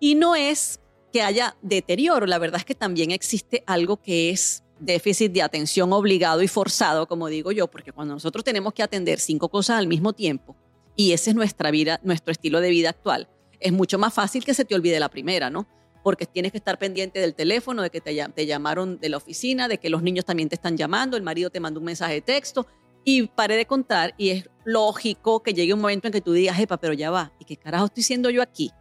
Y 0.00 0.16
no 0.16 0.34
es 0.34 0.80
que 1.12 1.22
haya 1.22 1.56
deterioro, 1.62 2.26
la 2.26 2.38
verdad 2.38 2.58
es 2.58 2.64
que 2.64 2.74
también 2.74 3.10
existe 3.10 3.62
algo 3.66 3.98
que 4.02 4.30
es 4.30 4.64
déficit 4.78 5.32
de 5.32 5.42
atención 5.42 5.92
obligado 5.92 6.42
y 6.42 6.48
forzado, 6.48 7.06
como 7.06 7.28
digo 7.28 7.52
yo, 7.52 7.68
porque 7.68 7.92
cuando 7.92 8.14
nosotros 8.14 8.44
tenemos 8.44 8.74
que 8.74 8.82
atender 8.82 9.20
cinco 9.20 9.48
cosas 9.48 9.78
al 9.78 9.86
mismo 9.86 10.12
tiempo, 10.12 10.56
y 10.94 11.12
ese 11.12 11.30
es 11.30 11.36
nuestra 11.36 11.70
vida, 11.70 12.00
nuestro 12.02 12.32
estilo 12.32 12.60
de 12.60 12.70
vida 12.70 12.90
actual, 12.90 13.28
es 13.60 13.72
mucho 13.72 13.98
más 13.98 14.14
fácil 14.14 14.44
que 14.44 14.54
se 14.54 14.64
te 14.64 14.74
olvide 14.74 15.00
la 15.00 15.08
primera, 15.08 15.50
¿no? 15.50 15.66
Porque 16.02 16.26
tienes 16.26 16.52
que 16.52 16.58
estar 16.58 16.78
pendiente 16.78 17.18
del 17.18 17.34
teléfono, 17.34 17.82
de 17.82 17.90
que 17.90 18.00
te, 18.00 18.14
te 18.34 18.46
llamaron 18.46 18.98
de 18.98 19.08
la 19.08 19.16
oficina, 19.16 19.68
de 19.68 19.78
que 19.78 19.90
los 19.90 20.02
niños 20.02 20.24
también 20.24 20.48
te 20.48 20.54
están 20.54 20.76
llamando, 20.76 21.16
el 21.16 21.22
marido 21.22 21.50
te 21.50 21.60
mandó 21.60 21.80
un 21.80 21.86
mensaje 21.86 22.14
de 22.14 22.20
texto, 22.20 22.66
y 23.04 23.28
paré 23.28 23.56
de 23.56 23.66
contar, 23.66 24.14
y 24.16 24.30
es 24.30 24.48
lógico 24.64 25.42
que 25.42 25.54
llegue 25.54 25.74
un 25.74 25.80
momento 25.80 26.08
en 26.08 26.12
que 26.12 26.20
tú 26.20 26.32
digas, 26.32 26.58
epa, 26.58 26.76
pero 26.76 26.92
ya 26.92 27.10
va, 27.10 27.32
¿y 27.38 27.44
qué 27.44 27.56
carajo 27.56 27.86
estoy 27.86 28.02
haciendo 28.02 28.30
yo 28.30 28.42
aquí? 28.42 28.72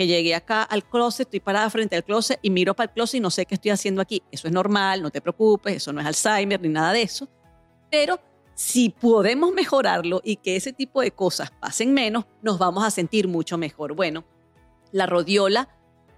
que 0.00 0.06
llegué 0.06 0.34
acá 0.34 0.62
al 0.62 0.82
closet, 0.82 1.26
estoy 1.26 1.40
parada 1.40 1.68
frente 1.68 1.94
al 1.94 2.02
closet 2.02 2.38
y 2.40 2.48
miro 2.48 2.74
para 2.74 2.88
el 2.88 2.94
closet 2.94 3.18
y 3.18 3.20
no 3.20 3.28
sé 3.28 3.44
qué 3.44 3.56
estoy 3.56 3.70
haciendo 3.70 4.00
aquí. 4.00 4.22
Eso 4.30 4.48
es 4.48 4.54
normal, 4.54 5.02
no 5.02 5.10
te 5.10 5.20
preocupes, 5.20 5.76
eso 5.76 5.92
no 5.92 6.00
es 6.00 6.06
Alzheimer 6.06 6.58
ni 6.58 6.70
nada 6.70 6.94
de 6.94 7.02
eso. 7.02 7.28
Pero 7.90 8.18
si 8.60 8.90
podemos 8.90 9.54
mejorarlo 9.54 10.20
y 10.22 10.36
que 10.36 10.54
ese 10.54 10.74
tipo 10.74 11.00
de 11.00 11.12
cosas 11.12 11.50
pasen 11.50 11.94
menos, 11.94 12.26
nos 12.42 12.58
vamos 12.58 12.84
a 12.84 12.90
sentir 12.90 13.26
mucho 13.26 13.56
mejor. 13.56 13.94
Bueno, 13.94 14.26
la 14.92 15.06
rodiola 15.06 15.70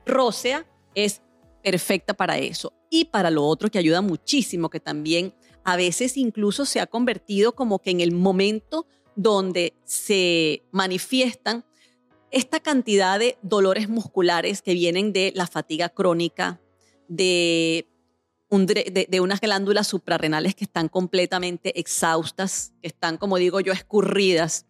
rósea 0.04 0.66
es 0.96 1.22
perfecta 1.62 2.14
para 2.14 2.38
eso. 2.38 2.72
Y 2.90 3.04
para 3.04 3.30
lo 3.30 3.44
otro 3.46 3.70
que 3.70 3.78
ayuda 3.78 4.02
muchísimo, 4.02 4.70
que 4.70 4.80
también 4.80 5.32
a 5.62 5.76
veces 5.76 6.16
incluso 6.16 6.66
se 6.66 6.80
ha 6.80 6.88
convertido 6.88 7.54
como 7.54 7.78
que 7.78 7.92
en 7.92 8.00
el 8.00 8.10
momento 8.10 8.88
donde 9.14 9.74
se 9.84 10.64
manifiestan 10.72 11.64
esta 12.32 12.58
cantidad 12.58 13.20
de 13.20 13.38
dolores 13.42 13.88
musculares 13.88 14.62
que 14.62 14.74
vienen 14.74 15.12
de 15.12 15.32
la 15.36 15.46
fatiga 15.46 15.90
crónica, 15.90 16.60
de, 17.06 17.86
de, 18.58 19.20
unas 19.20 19.40
glándulas 19.40 19.86
suprarrenales 19.86 20.54
que 20.54 20.64
están 20.64 20.88
completamente 20.88 21.78
exhaustas, 21.78 22.72
que 22.80 22.88
están, 22.88 23.16
como 23.16 23.36
digo 23.38 23.60
yo, 23.60 23.72
escurridas, 23.72 24.66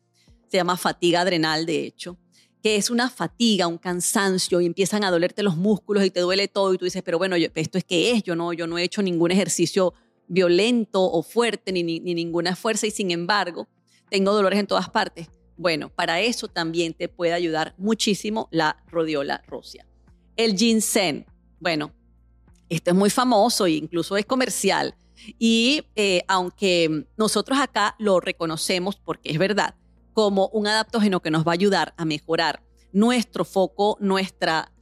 se 0.48 0.56
llama 0.56 0.76
fatiga 0.76 1.22
adrenal, 1.22 1.66
de 1.66 1.84
hecho, 1.84 2.18
que 2.62 2.76
es 2.76 2.90
una 2.90 3.10
fatiga, 3.10 3.66
un 3.66 3.78
cansancio, 3.78 4.60
y 4.60 4.66
empiezan 4.66 5.04
a 5.04 5.10
dolerte 5.10 5.42
los 5.42 5.56
músculos 5.56 6.04
y 6.04 6.10
te 6.10 6.20
duele 6.20 6.48
todo, 6.48 6.72
y 6.74 6.78
tú 6.78 6.84
dices, 6.84 7.02
pero 7.02 7.18
bueno, 7.18 7.36
esto 7.36 7.78
es 7.78 7.84
que 7.84 8.12
es, 8.12 8.22
yo 8.22 8.36
no, 8.36 8.52
yo 8.52 8.66
no 8.66 8.78
he 8.78 8.84
hecho 8.84 9.02
ningún 9.02 9.32
ejercicio 9.32 9.94
violento 10.28 11.02
o 11.02 11.22
fuerte, 11.22 11.72
ni, 11.72 11.82
ni 11.82 12.14
ninguna 12.14 12.54
fuerza, 12.54 12.86
y 12.86 12.90
sin 12.90 13.10
embargo, 13.10 13.68
tengo 14.08 14.32
dolores 14.32 14.60
en 14.60 14.66
todas 14.66 14.88
partes 14.90 15.28
bueno, 15.62 15.90
para 15.90 16.20
eso 16.20 16.48
también 16.48 16.94
te 16.94 17.08
puede 17.08 17.32
ayudar 17.32 17.74
muchísimo 17.78 18.48
la 18.50 18.82
rodiola 18.88 19.42
rosia. 19.46 19.86
El 20.36 20.56
ginseng, 20.56 21.24
bueno, 21.60 21.92
esto 22.74 22.90
es 22.90 22.96
muy 22.96 23.10
famoso 23.10 23.66
e 23.66 23.72
incluso 23.72 24.16
es 24.16 24.24
comercial. 24.24 24.94
Y 25.38 25.84
eh, 25.94 26.22
aunque 26.26 27.06
nosotros 27.16 27.58
acá 27.58 27.94
lo 27.98 28.18
reconocemos, 28.18 28.96
porque 28.96 29.30
es 29.30 29.38
verdad, 29.38 29.74
como 30.14 30.48
un 30.48 30.66
adaptógeno 30.66 31.20
que 31.20 31.30
nos 31.30 31.46
va 31.46 31.52
a 31.52 31.54
ayudar 31.54 31.94
a 31.96 32.04
mejorar 32.04 32.62
nuestro 32.92 33.44
foco, 33.44 33.96
nuestra, 34.00 34.72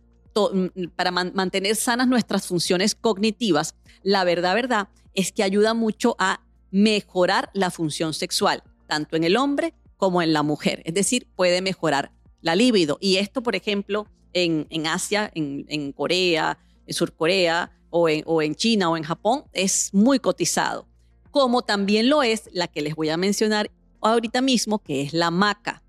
para 0.97 1.11
mantener 1.11 1.77
sanas 1.77 2.09
nuestras 2.09 2.47
funciones 2.47 2.95
cognitivas, 2.95 3.75
la 4.03 4.25
verdad, 4.25 4.55
verdad, 4.55 4.89
es 5.15 5.33
que 5.33 5.43
ayuda 5.43 5.75
mucho 5.75 6.17
a 6.19 6.41
mejorar 6.71 7.51
la 7.55 7.71
función 7.71 8.15
sexual, 8.15 8.63
tanto 8.87 9.17
en 9.17 9.25
el 9.25 9.37
hombre 9.37 9.75
como 9.97 10.23
en 10.23 10.33
la 10.33 10.43
mujer. 10.43 10.83
Es 10.85 10.95
decir, 10.95 11.29
puede 11.37 11.61
mejorar 11.61 12.13
la 12.41 12.55
libido. 12.55 12.99
Y 13.01 13.17
esto, 13.17 13.43
por 13.43 13.57
ejemplo, 13.57 14.07
en, 14.33 14.87
Asia, 14.87 15.31
en, 15.35 15.93
Corea, 15.93 16.59
en 16.87 16.95
Surcorea 16.95 17.73
o 17.91 18.09
en, 18.09 18.55
China 18.55 18.91
o 18.91 18.97
en 18.97 19.03
Japón, 19.03 19.45
es 19.53 19.91
muy 19.93 20.19
cotizado. 20.19 20.87
Como 21.31 21.63
también 21.63 22.09
lo 22.09 22.23
es 22.23 22.49
la 22.53 22.67
que 22.69 22.83
les 22.83 22.95
voy 22.95 23.09
a 23.11 23.17
mencionar 23.17 23.71
ahorita 24.01 24.41
mismo, 24.41 24.79
que 24.79 25.03
es 25.03 25.13
la 25.13 25.31
maca, 25.31 25.83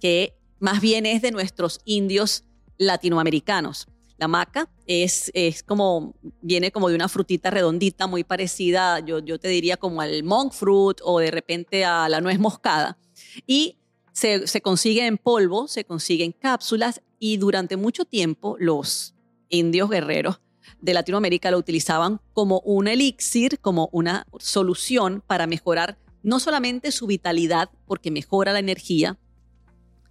que 0.00 0.34
más 0.58 0.80
bien 0.80 1.06
es 1.06 1.22
de 1.22 1.30
nuestros 1.30 1.80
indios 1.84 2.44
latinoamericanos. 2.78 3.86
La 4.18 4.28
maca 4.28 4.70
es, 4.86 5.30
es 5.34 5.62
como, 5.62 6.14
viene 6.42 6.70
como 6.70 6.88
de 6.88 6.94
una 6.94 7.08
frutita 7.08 7.50
redondita, 7.50 8.06
muy 8.06 8.22
parecida, 8.22 9.00
yo, 9.00 9.18
yo 9.18 9.38
te 9.38 9.48
diría 9.48 9.76
como 9.76 10.00
al 10.00 10.22
monk 10.22 10.52
fruit 10.52 10.98
o 11.02 11.18
de 11.18 11.30
repente 11.30 11.84
a 11.84 12.08
la 12.08 12.20
nuez 12.20 12.38
moscada. 12.38 12.98
Y 13.46 13.78
se, 14.12 14.46
se 14.46 14.60
consigue 14.60 15.06
en 15.06 15.18
polvo, 15.18 15.66
se 15.68 15.84
consigue 15.84 16.24
en 16.24 16.32
cápsulas 16.32 17.00
y 17.18 17.38
durante 17.38 17.76
mucho 17.76 18.04
tiempo 18.04 18.56
los 18.58 19.14
indios 19.48 19.90
guerreros 19.90 20.40
de 20.80 20.94
Latinoamérica 20.94 21.50
lo 21.50 21.58
utilizaban 21.58 22.20
como 22.32 22.60
un 22.60 22.88
elixir, 22.88 23.58
como 23.60 23.88
una 23.92 24.26
solución 24.38 25.22
para 25.26 25.46
mejorar 25.46 25.98
no 26.22 26.38
solamente 26.40 26.92
su 26.92 27.06
vitalidad, 27.06 27.70
porque 27.86 28.10
mejora 28.10 28.52
la 28.52 28.60
energía, 28.60 29.18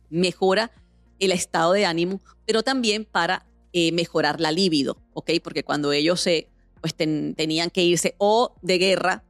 mejora 0.10 0.71
el 1.19 1.32
estado 1.32 1.74
de 1.74 1.86
ánimo, 1.86 2.21
pero 2.45 2.63
también 2.63 3.06
para 3.06 3.45
eh, 3.74 3.91
mejorar 3.93 4.41
la 4.41 4.52
libido, 4.52 4.97
¿ok? 5.13 5.32
Porque 5.41 5.63
cuando 5.63 5.93
ellos 5.93 6.19
se, 6.19 6.50
pues 6.82 6.95
tenían 6.95 7.69
que 7.69 7.84
irse 7.84 8.15
o 8.17 8.56
de 8.62 8.78
guerra 8.78 9.24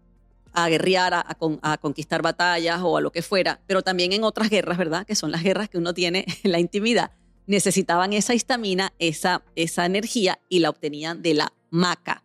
a 0.54 0.68
guerrear, 0.68 1.14
a, 1.14 1.78
conquistar 1.78 2.22
batallas 2.22 2.82
o 2.84 2.98
a 2.98 3.02
lo 3.02 3.12
que 3.12 3.22
fuera, 3.22 3.62
pero 3.68 3.84
también 3.84 4.12
en 4.14 4.24
otras 4.24 4.50
guerras, 4.50 4.78
¿verdad? 4.78 5.06
Que 5.06 5.16
son 5.16 5.32
las 5.32 5.44
guerras 5.44 5.70
que 5.70 5.78
uno 5.78 5.94
tiene 5.94 6.26
en 6.44 6.52
la 6.52 6.60
intimidad, 6.60 7.12
necesitaban 7.48 8.14
esa 8.14 8.34
histamina, 8.34 8.94
esa, 9.00 9.44
esa 9.56 9.86
energía 9.86 10.40
y 10.50 10.60
la 10.60 10.70
obtenían 10.70 11.22
de 11.22 11.34
la 11.34 11.54
maca. 11.70 12.24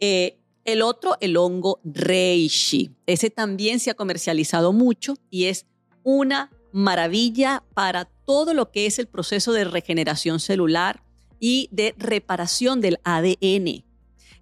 Eh, 0.00 0.38
el 0.64 0.82
otro, 0.82 1.16
el 1.20 1.36
hongo 1.36 1.80
reishi. 1.84 2.90
Ese 3.06 3.30
también 3.30 3.78
se 3.78 3.90
ha 3.90 3.94
comercializado 3.94 4.72
mucho 4.72 5.14
y 5.30 5.44
es 5.44 5.66
una 6.02 6.50
maravilla 6.72 7.64
para 7.72 8.04
todo 8.04 8.52
lo 8.52 8.70
que 8.70 8.86
es 8.86 8.98
el 8.98 9.06
proceso 9.06 9.52
de 9.52 9.64
regeneración 9.64 10.40
celular 10.40 11.02
y 11.38 11.68
de 11.70 11.94
reparación 11.96 12.80
del 12.80 12.98
ADN. 13.04 13.84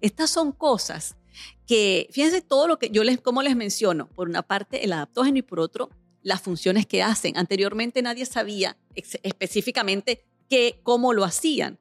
Estas 0.01 0.31
son 0.31 0.51
cosas 0.51 1.15
que 1.67 2.07
fíjense 2.11 2.41
todo 2.41 2.67
lo 2.67 2.79
que 2.79 2.89
yo 2.89 3.03
les, 3.03 3.19
como 3.19 3.41
les 3.41 3.55
menciono, 3.55 4.07
por 4.09 4.27
una 4.27 4.41
parte 4.43 4.83
el 4.83 4.93
adaptógeno 4.93 5.37
y 5.37 5.41
por 5.41 5.59
otro 5.59 5.89
las 6.25 6.41
funciones 6.41 6.87
que 6.87 7.03
hacen. 7.03 7.37
Anteriormente 7.37 8.01
nadie 8.01 8.25
sabía 8.25 8.75
específicamente 8.95 10.25
qué, 10.49 10.79
cómo 10.81 11.13
lo 11.13 11.23
hacían, 11.23 11.79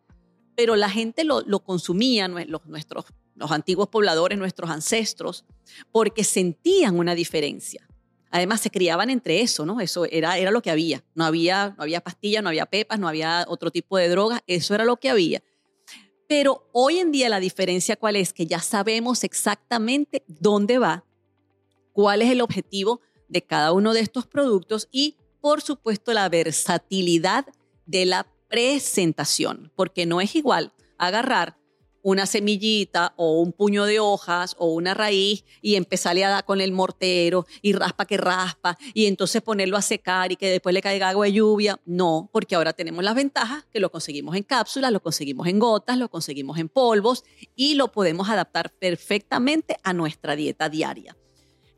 pero 0.55 0.77
la 0.77 0.91
gente 0.91 1.25
lo, 1.25 1.41
lo 1.41 1.61
consumía, 1.65 2.29
los, 2.29 2.67
nuestros, 2.67 3.07
los 3.35 3.51
antiguos 3.51 3.89
pobladores, 3.89 4.39
nuestros 4.39 4.69
ancestros, 4.69 5.47
porque 5.91 6.25
sentían 6.25 6.99
una 6.99 7.15
diferencia. 7.15 7.89
Además, 8.31 8.61
se 8.61 8.71
criaban 8.71 9.09
entre 9.09 9.41
eso, 9.41 9.65
¿no? 9.65 9.81
Eso 9.81 10.05
era, 10.05 10.37
era 10.37 10.51
lo 10.51 10.61
que 10.61 10.71
había. 10.71 11.03
No 11.15 11.25
había, 11.25 11.75
no 11.79 11.83
había 11.83 12.03
pastillas, 12.03 12.43
no 12.43 12.51
había 12.51 12.67
pepas, 12.67 12.99
no 12.99 13.09
había 13.09 13.47
otro 13.49 13.71
tipo 13.71 13.97
de 13.97 14.11
drogas, 14.11 14.43
eso 14.47 14.75
era 14.75 14.85
lo 14.85 14.99
que 14.99 15.09
había. 15.09 15.43
Pero 16.29 16.69
hoy 16.73 16.99
en 16.99 17.13
día 17.13 17.31
la 17.31 17.41
diferencia 17.41 17.97
cuál 17.97 18.17
es? 18.17 18.35
Que 18.35 18.47
ya 18.47 18.61
sabemos 18.61 19.25
exactamente 19.25 20.23
dónde 20.27 20.79
va, 20.79 21.07
cuál 21.95 22.21
es 22.21 22.31
el 22.31 22.43
objetivo 22.43 23.01
de 23.29 23.43
cada 23.43 23.73
uno 23.73 23.93
de 23.93 24.01
estos 24.01 24.27
productos 24.27 24.89
y, 24.91 25.17
por 25.41 25.61
supuesto, 25.63 26.13
la 26.13 26.29
versatilidad 26.29 27.47
de 27.87 28.07
la 28.07 28.27
presentación, 28.49 29.73
porque 29.77 30.07
no 30.07 30.21
es 30.21 30.35
igual 30.35 30.73
agarrar 30.99 31.57
una 32.05 32.27
semillita 32.27 33.15
o 33.17 33.41
un 33.41 33.53
puño 33.53 33.87
de 33.87 33.99
hojas 33.99 34.55
o 34.59 34.67
una 34.75 34.93
raíz 34.93 35.45
y 35.63 35.75
empezarle 35.75 36.23
a 36.23 36.29
dar 36.29 36.45
con 36.45 36.61
el 36.61 36.71
mortero 36.71 37.47
y 37.63 37.73
raspa 37.73 38.05
que 38.05 38.19
raspa 38.19 38.77
y 38.93 39.07
entonces 39.07 39.41
ponerlo 39.41 39.79
a 39.79 39.83
secar 39.83 40.31
y 40.31 40.37
que 40.37 40.51
después 40.51 40.75
le 40.75 40.83
caiga 40.83 41.09
agua 41.09 41.25
de 41.25 41.33
lluvia. 41.33 41.81
No, 41.87 42.29
porque 42.31 42.55
ahora 42.55 42.75
tenemos 42.75 43.03
las 43.03 43.15
ventajas 43.15 43.65
que 43.73 43.81
lo 43.81 43.91
conseguimos 43.91 44.37
en 44.37 44.43
cápsulas, 44.43 44.93
lo 44.93 45.01
conseguimos 45.01 45.47
en 45.49 45.59
gotas, 45.59 45.97
lo 45.97 46.11
conseguimos 46.11 46.59
en 46.59 46.69
polvos 46.69 47.25
y 47.57 47.75
lo 47.75 47.91
podemos 47.91 48.29
adaptar 48.29 48.71
perfectamente 48.79 49.79
a 49.83 49.95
nuestra 49.95 50.37
dieta 50.37 50.69
diaria. 50.69 51.17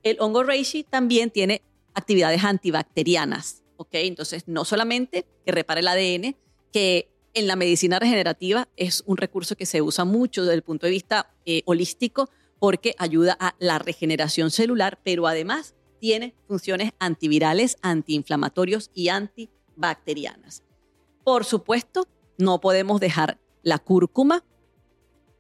El 0.07 0.19
hongo 0.21 0.45
reishi 0.45 0.85
también 0.85 1.33
tiene 1.33 1.63
actividades 1.93 2.45
antibacterianas, 2.45 3.65
¿ok? 3.77 3.89
Entonces, 3.95 4.45
no 4.47 4.65
solamente 4.65 5.27
que 5.45 5.51
repare 5.51 5.81
el 5.81 5.89
ADN, 5.89 6.37
que 6.73 7.11
en 7.35 7.49
la 7.49 7.57
medicina 7.57 7.99
regenerativa 7.99 8.69
es 8.77 9.03
un 9.07 9.17
recurso 9.17 9.57
que 9.57 9.67
se 9.67 9.83
usa 9.83 10.05
mucho 10.05 10.43
desde 10.45 10.55
el 10.55 10.63
punto 10.63 10.87
de 10.87 10.93
vista 10.93 11.35
eh, 11.45 11.63
holístico 11.65 12.31
porque 12.61 12.95
ayuda 12.99 13.37
a 13.41 13.57
la 13.59 13.81
regeneración 13.81 14.53
celular, 14.53 15.01
pero 15.03 15.27
además 15.27 15.75
tiene 15.99 16.37
funciones 16.47 16.93
antivirales, 17.01 17.77
antiinflamatorios 17.83 18.93
y 18.95 19.09
antibacterianas. 19.09 20.63
Por 21.25 21.45
supuesto, 21.45 22.07
no 22.39 22.61
podemos 22.61 23.01
dejar 23.01 23.41
la 23.65 23.81
cúrcuma 23.81 24.45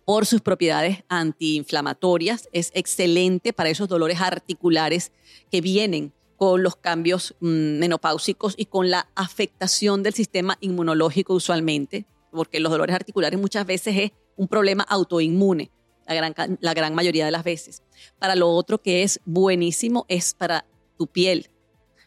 por 0.07 0.25
sus 0.25 0.40
propiedades 0.40 1.05
antiinflamatorias. 1.09 2.49
Es 2.53 2.71
excelente 2.75 3.53
para 3.53 3.69
esos 3.69 3.88
dolores 3.88 4.21
articulares 4.23 5.12
que 5.51 5.61
vienen 5.61 6.14
con 6.37 6.62
los 6.62 6.77
cambios 6.77 7.35
mm, 7.40 7.79
menopáusicos 7.79 8.55
y 8.57 8.66
con 8.66 8.88
la 8.88 9.09
afectación 9.14 10.03
del 10.03 10.14
sistema 10.14 10.57
inmunológico 10.61 11.35
usualmente, 11.35 12.07
porque 12.31 12.61
los 12.61 12.71
dolores 12.71 12.95
articulares 12.95 13.38
muchas 13.38 13.66
veces 13.66 13.97
es 13.97 14.12
un 14.37 14.47
problema 14.49 14.85
autoinmune, 14.85 15.71
la 16.07 16.14
gran, 16.14 16.35
la 16.61 16.75
gran 16.75 16.95
mayoría 16.95 17.25
de 17.25 17.33
las 17.33 17.42
veces. 17.42 17.83
Para 18.19 18.37
lo 18.37 18.51
otro 18.51 18.81
que 18.81 19.03
es 19.03 19.21
buenísimo 19.25 20.07
es 20.09 20.35
para 20.35 20.66
tu 20.97 21.09
piel. 21.09 21.51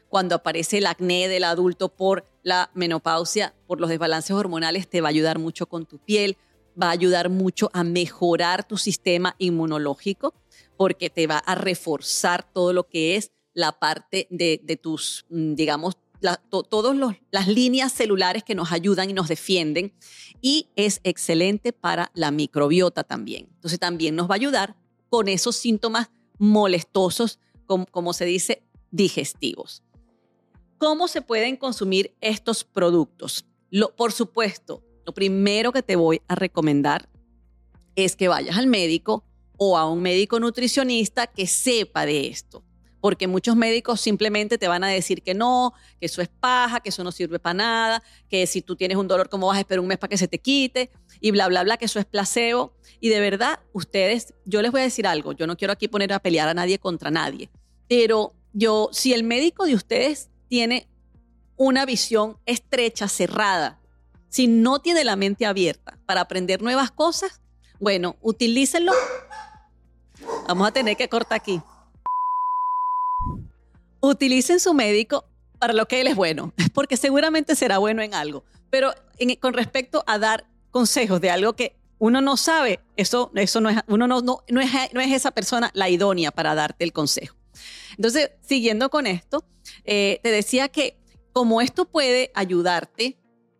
Cuando 0.07 0.35
aparece 0.35 0.77
el 0.77 0.85
acné 0.85 1.27
del 1.27 1.43
adulto 1.43 1.89
por 1.89 2.25
la 2.43 2.71
menopausia, 2.73 3.53
por 3.67 3.81
los 3.81 3.89
desbalances 3.89 4.31
hormonales, 4.31 4.87
te 4.87 5.01
va 5.01 5.09
a 5.09 5.11
ayudar 5.11 5.37
mucho 5.37 5.65
con 5.65 5.85
tu 5.85 5.97
piel, 5.97 6.37
va 6.81 6.87
a 6.87 6.91
ayudar 6.91 7.29
mucho 7.29 7.69
a 7.73 7.83
mejorar 7.83 8.67
tu 8.67 8.77
sistema 8.77 9.35
inmunológico, 9.37 10.33
porque 10.77 11.09
te 11.09 11.27
va 11.27 11.37
a 11.39 11.55
reforzar 11.55 12.43
todo 12.51 12.73
lo 12.73 12.87
que 12.87 13.15
es 13.15 13.31
la 13.53 13.73
parte 13.73 14.27
de, 14.29 14.79
tus, 14.81 15.25
mm, 15.29 15.55
digamos, 15.55 15.97
todas 16.49 16.95
las 17.31 17.47
líneas 17.47 17.91
celulares 17.93 18.43
que 18.43 18.55
nos 18.55 18.71
ayudan 18.71 19.09
y 19.09 19.13
nos 19.13 19.27
defienden. 19.27 19.93
Y 20.41 20.67
es 20.75 21.01
excelente 21.03 21.73
para 21.73 22.11
la 22.13 22.31
microbiota 22.31 23.03
también. 23.03 23.47
Entonces 23.55 23.79
también 23.79 24.15
nos 24.15 24.29
va 24.29 24.35
a 24.35 24.37
ayudar 24.37 24.75
con 25.09 25.27
esos 25.27 25.55
síntomas 25.55 26.09
molestosos, 26.37 27.39
como, 27.65 28.13
se 28.13 28.25
dice, 28.25 28.63
digestivos. 28.91 29.83
¿Cómo 30.77 31.07
se 31.07 31.21
pueden 31.21 31.57
consumir 31.57 32.15
estos 32.21 32.63
productos? 32.63 33.45
Por 33.97 34.11
supuesto, 34.11 34.83
lo 35.09 35.13
primero 35.15 35.71
que 35.71 35.81
te 35.81 35.95
voy 35.95 36.21
a 36.27 36.35
recomendar 36.35 37.09
es 37.95 38.15
que 38.15 38.27
vayas 38.27 38.57
al 38.57 38.67
médico 38.67 39.23
o 39.57 39.75
a 39.75 39.89
un 39.89 40.03
médico 40.03 40.39
nutricionista 40.39 41.25
que 41.25 41.47
sepa 41.47 42.05
de 42.05 42.27
esto 42.27 42.63
porque 43.01 43.27
muchos 43.27 43.55
médicos 43.55 44.01
simplemente 44.01 44.59
te 44.59 44.67
van 44.67 44.83
a 44.83 44.87
decir 44.87 45.23
que 45.23 45.33
no, 45.33 45.73
que 45.99 46.05
eso 46.05 46.21
es 46.21 46.27
paja, 46.27 46.79
que 46.81 46.89
eso 46.89 47.03
no 47.03 47.11
sirve 47.11 47.39
para 47.39 47.55
nada, 47.55 48.03
que 48.29 48.45
si 48.45 48.61
tú 48.61 48.75
tienes 48.75 48.97
un 48.97 49.07
dolor, 49.07 49.29
¿cómo 49.29 49.47
vas 49.47 49.57
a 49.57 49.61
esperar 49.61 49.79
un 49.79 49.87
mes 49.87 49.97
para 49.97 50.09
que 50.09 50.17
se 50.17 50.27
te 50.27 50.37
quite? 50.37 50.91
Y 51.21 51.31
bla, 51.31 51.47
bla, 51.47 51.63
bla, 51.63 51.77
que 51.77 51.85
eso 51.85 51.97
es 51.97 52.05
placebo. 52.05 52.73
Y 52.99 53.09
de 53.09 53.19
verdad, 53.19 53.61
ustedes, 53.73 54.35
yo 54.45 54.61
les 54.61 54.71
voy 54.71 54.81
a 54.81 54.83
decir 54.83 55.07
algo, 55.07 55.31
yo 55.31 55.47
no 55.47 55.55
quiero 55.55 55.71
aquí 55.71 55.87
poner 55.87 56.13
a 56.13 56.19
pelear 56.19 56.49
a 56.49 56.53
nadie 56.53 56.77
contra 56.77 57.09
nadie, 57.09 57.49
pero 57.87 58.35
yo, 58.53 58.89
si 58.91 59.13
el 59.13 59.23
médico 59.23 59.65
de 59.65 59.75
ustedes 59.75 60.29
tiene 60.49 60.87
una 61.55 61.85
visión 61.85 62.37
estrecha, 62.45 63.07
cerrada, 63.07 63.78
si 64.29 64.47
no 64.47 64.79
tiene 64.79 65.03
la 65.03 65.15
mente 65.15 65.45
abierta 65.45 65.97
para 66.05 66.21
aprender 66.21 66.61
nuevas 66.61 66.91
cosas, 66.91 67.41
bueno, 67.79 68.15
utilícenlo. 68.21 68.91
Vamos 70.47 70.67
a 70.67 70.71
tener 70.71 70.97
que 70.97 71.09
cortar 71.09 71.37
aquí 71.39 71.61
utilicen 74.01 74.59
su 74.59 74.73
médico 74.73 75.25
para 75.59 75.73
lo 75.73 75.87
que 75.87 76.01
él 76.01 76.07
es 76.07 76.15
bueno, 76.15 76.53
porque 76.73 76.97
seguramente 76.97 77.55
será 77.55 77.77
bueno 77.77 78.01
en 78.01 78.13
algo. 78.13 78.43
Pero 78.69 78.93
con 79.39 79.53
respecto 79.53 80.03
a 80.07 80.17
dar 80.19 80.45
consejos 80.71 81.19
de 81.21 81.31
algo 81.31 81.53
que 81.53 81.75
uno 81.97 82.21
no 82.21 82.37
sabe, 82.37 82.79
eso, 82.95 83.31
eso 83.35 83.59
no, 83.59 83.69
es, 83.69 83.77
uno 83.87 84.07
no, 84.07 84.21
no, 84.21 84.43
no, 84.47 84.61
es, 84.61 84.71
no 84.93 85.01
es 85.01 85.11
esa 85.11 85.31
persona 85.31 85.69
la 85.73 85.89
idónea 85.89 86.31
para 86.31 86.55
darte 86.55 86.85
el 86.85 86.93
consejo. 86.93 87.35
Entonces, 87.97 88.31
siguiendo 88.41 88.89
con 88.89 89.05
esto, 89.05 89.43
eh, 89.83 90.19
te 90.23 90.31
decía 90.31 90.69
que 90.69 90.95
como 91.33 91.59
esto 91.59 91.85
puede 91.85 92.31
ayudarte, 92.35 93.17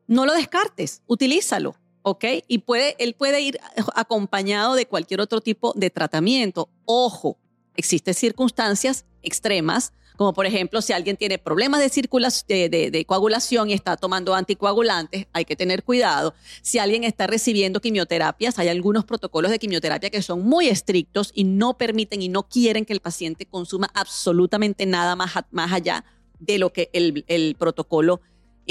no 0.09 0.25
lo 0.25 0.33
descartes, 0.33 1.01
utilízalo, 1.07 1.75
¿ok? 2.01 2.25
Y 2.47 2.59
puede, 2.59 2.95
él 2.99 3.13
puede 3.13 3.41
ir 3.41 3.59
acompañado 3.95 4.75
de 4.75 4.85
cualquier 4.85 5.21
otro 5.21 5.39
tipo 5.39 5.73
de 5.75 5.89
tratamiento. 5.89 6.69
Ojo, 6.85 7.37
existen 7.75 8.13
circunstancias 8.13 9.05
extremas 9.21 9.93
como 10.19 10.33
por 10.33 10.45
ejemplo 10.45 10.81
si 10.81 10.91
alguien 10.91 11.15
tiene 11.15 11.37
problemas 11.37 11.79
de, 11.79 12.69
de, 12.69 13.05
coagulación 13.05 13.69
y 13.69 13.73
está 13.73 13.95
tomando 13.95 14.35
anticoagulantes, 14.35 15.27
hay 15.31 15.45
que 15.45 15.55
tener 15.55 15.85
cuidado. 15.85 16.33
Si 16.61 16.77
alguien 16.77 17.05
está 17.05 17.25
recibiendo 17.25 17.79
quimioterapias, 17.79 18.59
hay 18.59 18.67
algunos 18.67 19.05
protocolos 19.05 19.49
de 19.49 19.59
quimioterapia 19.59 20.09
que 20.09 20.21
son 20.21 20.41
muy 20.41 20.67
estrictos 20.67 21.31
y 21.33 21.45
no 21.45 21.77
permiten 21.77 22.21
y 22.21 22.27
no 22.27 22.49
quieren 22.49 22.83
que 22.83 22.91
el 22.91 22.99
paciente 22.99 23.45
consuma 23.45 23.89
absolutamente 23.93 24.85
nada 24.85 25.15
más, 25.15 25.31
más 25.51 25.71
allá 25.71 26.03
de 26.37 26.57
lo 26.57 26.73
que 26.73 26.89
el, 26.91 27.55
protocolo 27.57 28.19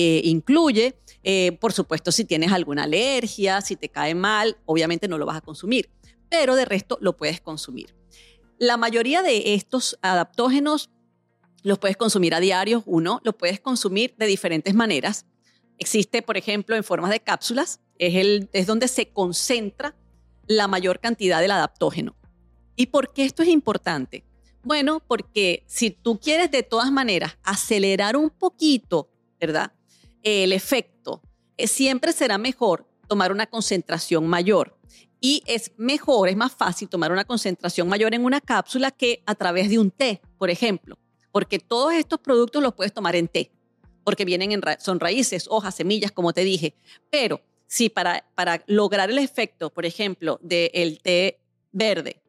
eh, 0.01 0.21
incluye. 0.23 0.97
Eh, 1.25 1.59
por 1.61 1.73
supuesto, 1.73 2.13
si 2.13 2.25
tienes 2.25 2.53
alguna 2.53 2.85
alergia, 2.85 3.61
si 3.61 3.75
te 3.75 3.89
cae 3.89 4.15
mal, 4.15 4.57
obviamente 4.65 5.09
no 5.09 5.19
lo 5.19 5.27
vas 5.27 5.39
a 5.39 5.41
consumir, 5.41 5.91
pero 6.31 6.55
de 6.55 6.65
resto 6.65 6.99
lo 7.01 7.17
puedes 7.17 7.41
consumir. 7.41 7.97
La 8.59 8.77
mayoría 8.77 9.23
de 9.23 9.55
estos 9.55 9.99
adaptógenos 10.01 10.91
los 11.65 11.81
puedes 11.81 11.97
consumir 11.97 12.33
a 12.33 12.39
diario, 12.39 12.85
uno, 12.87 13.21
lo 13.25 13.37
puedes 13.37 13.59
consumir 13.59 14.15
de 14.17 14.27
diferentes 14.27 14.73
maneras. 14.73 15.27
Existe, 15.79 16.23
por 16.23 16.37
ejemplo, 16.37 16.77
en 16.77 16.85
formas 16.85 17.11
de 17.11 17.19
cápsulas, 17.19 17.81
es, 17.99 18.15
el, 18.15 18.49
es 18.53 18.69
donde 18.69 18.87
se 18.87 19.09
concentra 19.09 19.97
la 20.47 20.69
mayor 20.69 21.01
cantidad 21.01 21.41
del 21.41 21.51
adaptógeno. 21.51 22.17
¿Y 22.77 22.87
por 22.87 23.13
qué 23.13 23.25
esto 23.25 23.43
es 23.43 23.49
importante? 23.49 24.25
Bueno, 24.63 25.03
porque 25.05 25.65
si 25.67 25.91
tú 25.91 26.21
quieres 26.21 26.53
de 26.53 26.63
todas 26.63 26.93
maneras 26.93 27.37
acelerar 27.43 28.17
un 28.17 28.31
poquito, 28.31 29.11
¿verdad? 29.41 29.73
El 30.29 30.53
efecto, 30.53 31.23
eh, 31.57 31.67
siempre 31.67 32.13
será 32.13 32.39
mejor 32.39 32.87
tomar 33.09 33.33
una 33.33 33.47
concentración 33.47 34.27
mayor. 34.27 34.77
Y 35.21 35.43
es 35.47 35.73
mejor, 35.77 36.29
es 36.29 36.37
más 36.37 36.53
fácil 36.53 36.89
tomar 36.89 37.11
una 37.11 37.25
concentración 37.25 37.89
mayor 37.89 38.15
en 38.15 38.25
una 38.25 38.41
cápsula 38.41 38.91
que 38.91 39.23
a 39.27 39.35
través 39.35 39.69
de 39.69 39.79
un 39.79 39.91
té, 39.91 40.21
por 40.39 40.49
ejemplo 40.49 40.97
porque 41.33 41.59
todos 41.59 41.93
estos 41.95 42.21
productos 42.21 42.63
los 42.63 42.75
puedes 42.75 42.93
tomar 42.93 43.17
en 43.17 43.29
té, 43.29 43.53
porque 44.05 44.25
vienen 44.25 44.53
en 44.53 44.61
son 44.79 45.01
raíces, 45.01 45.47
hojas, 45.49 45.75
semillas, 45.75 46.13
como 46.13 46.33
te 46.33 46.43
dije. 46.43 46.75
Pero 47.11 47.41
si 47.67 47.89
para, 47.89 48.25
para 48.35 48.63
lograr 48.67 49.11
el 49.11 49.19
efecto, 49.19 49.71
por 49.71 49.87
ejemplo, 49.87 50.39
del 50.43 51.01
té 51.01 51.41
verde 51.73 52.23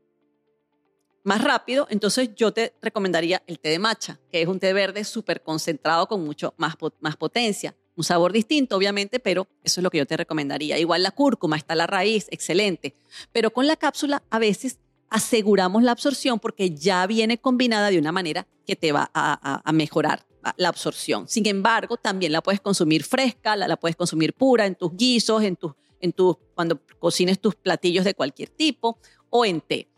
más 1.24 1.44
rápido, 1.44 1.88
entonces 1.90 2.36
yo 2.36 2.52
te 2.52 2.74
recomendaría 2.82 3.44
el 3.46 3.60
té 3.60 3.70
de 3.70 3.80
matcha, 3.80 4.20
que 4.32 4.42
es 4.42 4.48
un 4.48 4.60
té 4.60 4.74
verde 4.74 5.04
súper 5.04 5.44
concentrado 5.44 6.08
con 6.08 6.24
mucho 6.24 6.54
más, 6.58 6.76
más 7.00 7.18
potencia. 7.18 7.76
Un 8.00 8.06
sabor 8.06 8.32
distinto, 8.32 8.78
obviamente, 8.78 9.20
pero 9.20 9.50
eso 9.62 9.82
es 9.82 9.84
lo 9.84 9.90
que 9.90 9.98
yo 9.98 10.06
te 10.06 10.16
recomendaría. 10.16 10.80
Igual 10.80 11.04
la 11.04 11.12
cúrcuma, 11.12 11.58
está 11.58 11.76
la 11.76 11.86
raíz, 11.86 12.28
excelente. 12.32 12.96
Pero 13.34 13.52
con 13.52 13.68
la 13.68 13.76
cápsula 13.76 14.24
a 14.30 14.40
veces 14.40 14.80
aseguramos 15.10 15.84
la 15.84 15.92
absorción 15.92 16.40
porque 16.40 16.72
ya 16.72 17.06
viene 17.08 17.40
combinada 17.40 17.90
de 17.90 18.00
una 18.00 18.14
manera 18.14 18.48
que 18.66 18.78
te 18.78 18.94
va 18.94 19.12
a, 19.14 19.70
mejorar 19.74 20.26
la 20.56 20.70
absorción. 20.70 21.28
Sin 21.28 21.46
embargo, 21.46 21.98
también 21.98 22.32
la 22.32 22.42
puedes 22.42 22.62
consumir 22.62 23.04
fresca, 23.04 23.58
la, 23.58 23.76
puedes 23.76 23.98
consumir 23.98 24.32
pura 24.32 24.66
en 24.66 24.76
tus 24.76 24.96
guisos, 24.96 25.44
en 25.44 25.58
tus, 25.58 25.74
en 26.00 26.14
tus, 26.14 26.38
cuando 26.56 26.80
cocines 27.00 27.38
tus 27.42 27.56
platillos 27.56 28.06
de 28.06 28.14
cualquier 28.14 28.48
tipo 28.48 28.98
o 29.30 29.44
en 29.44 29.60
té. 29.60 29.90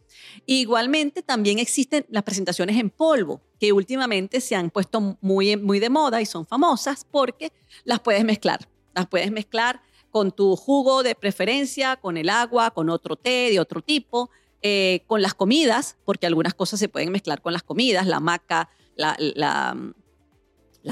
Igualmente, 0.46 1.22
también 1.22 1.60
existen 1.60 2.06
las 2.10 2.24
presentaciones 2.24 2.78
en 2.78 2.90
polvo, 2.90 3.42
que 3.60 3.72
últimamente 3.72 4.42
se 4.42 4.56
han 4.56 4.70
puesto 4.70 5.18
muy, 5.22 5.56
muy 5.58 5.80
de 5.80 5.90
moda 5.90 6.22
y 6.22 6.26
son 6.26 6.46
famosas 6.46 7.06
porque 7.10 7.52
las 7.84 8.00
puedes 8.00 8.24
mezclar. 8.24 8.68
Las 8.94 9.08
puedes 9.08 9.32
mezclar 9.32 9.82
con 10.10 10.32
tu 10.32 10.56
jugo 10.56 11.04
de 11.04 11.16
preferencia, 11.16 11.96
con 11.96 12.18
el 12.18 12.30
agua, 12.30 12.72
con 12.72 12.90
otro 12.90 13.16
té 13.16 13.50
de 13.50 13.60
otro 13.60 13.82
tipo, 13.82 14.30
eh, 14.62 15.04
con 15.08 15.22
las 15.22 15.34
comidas, 15.34 15.98
porque 16.06 16.28
algunas 16.28 16.54
cosas 16.54 16.80
se 16.80 16.90
pueden 16.90 17.12
mezclar 17.12 17.42
con 17.42 17.54
las 17.54 17.64
comidas, 17.64 18.06
la 18.06 18.20
maca, 18.20 18.70
la, 18.96 19.16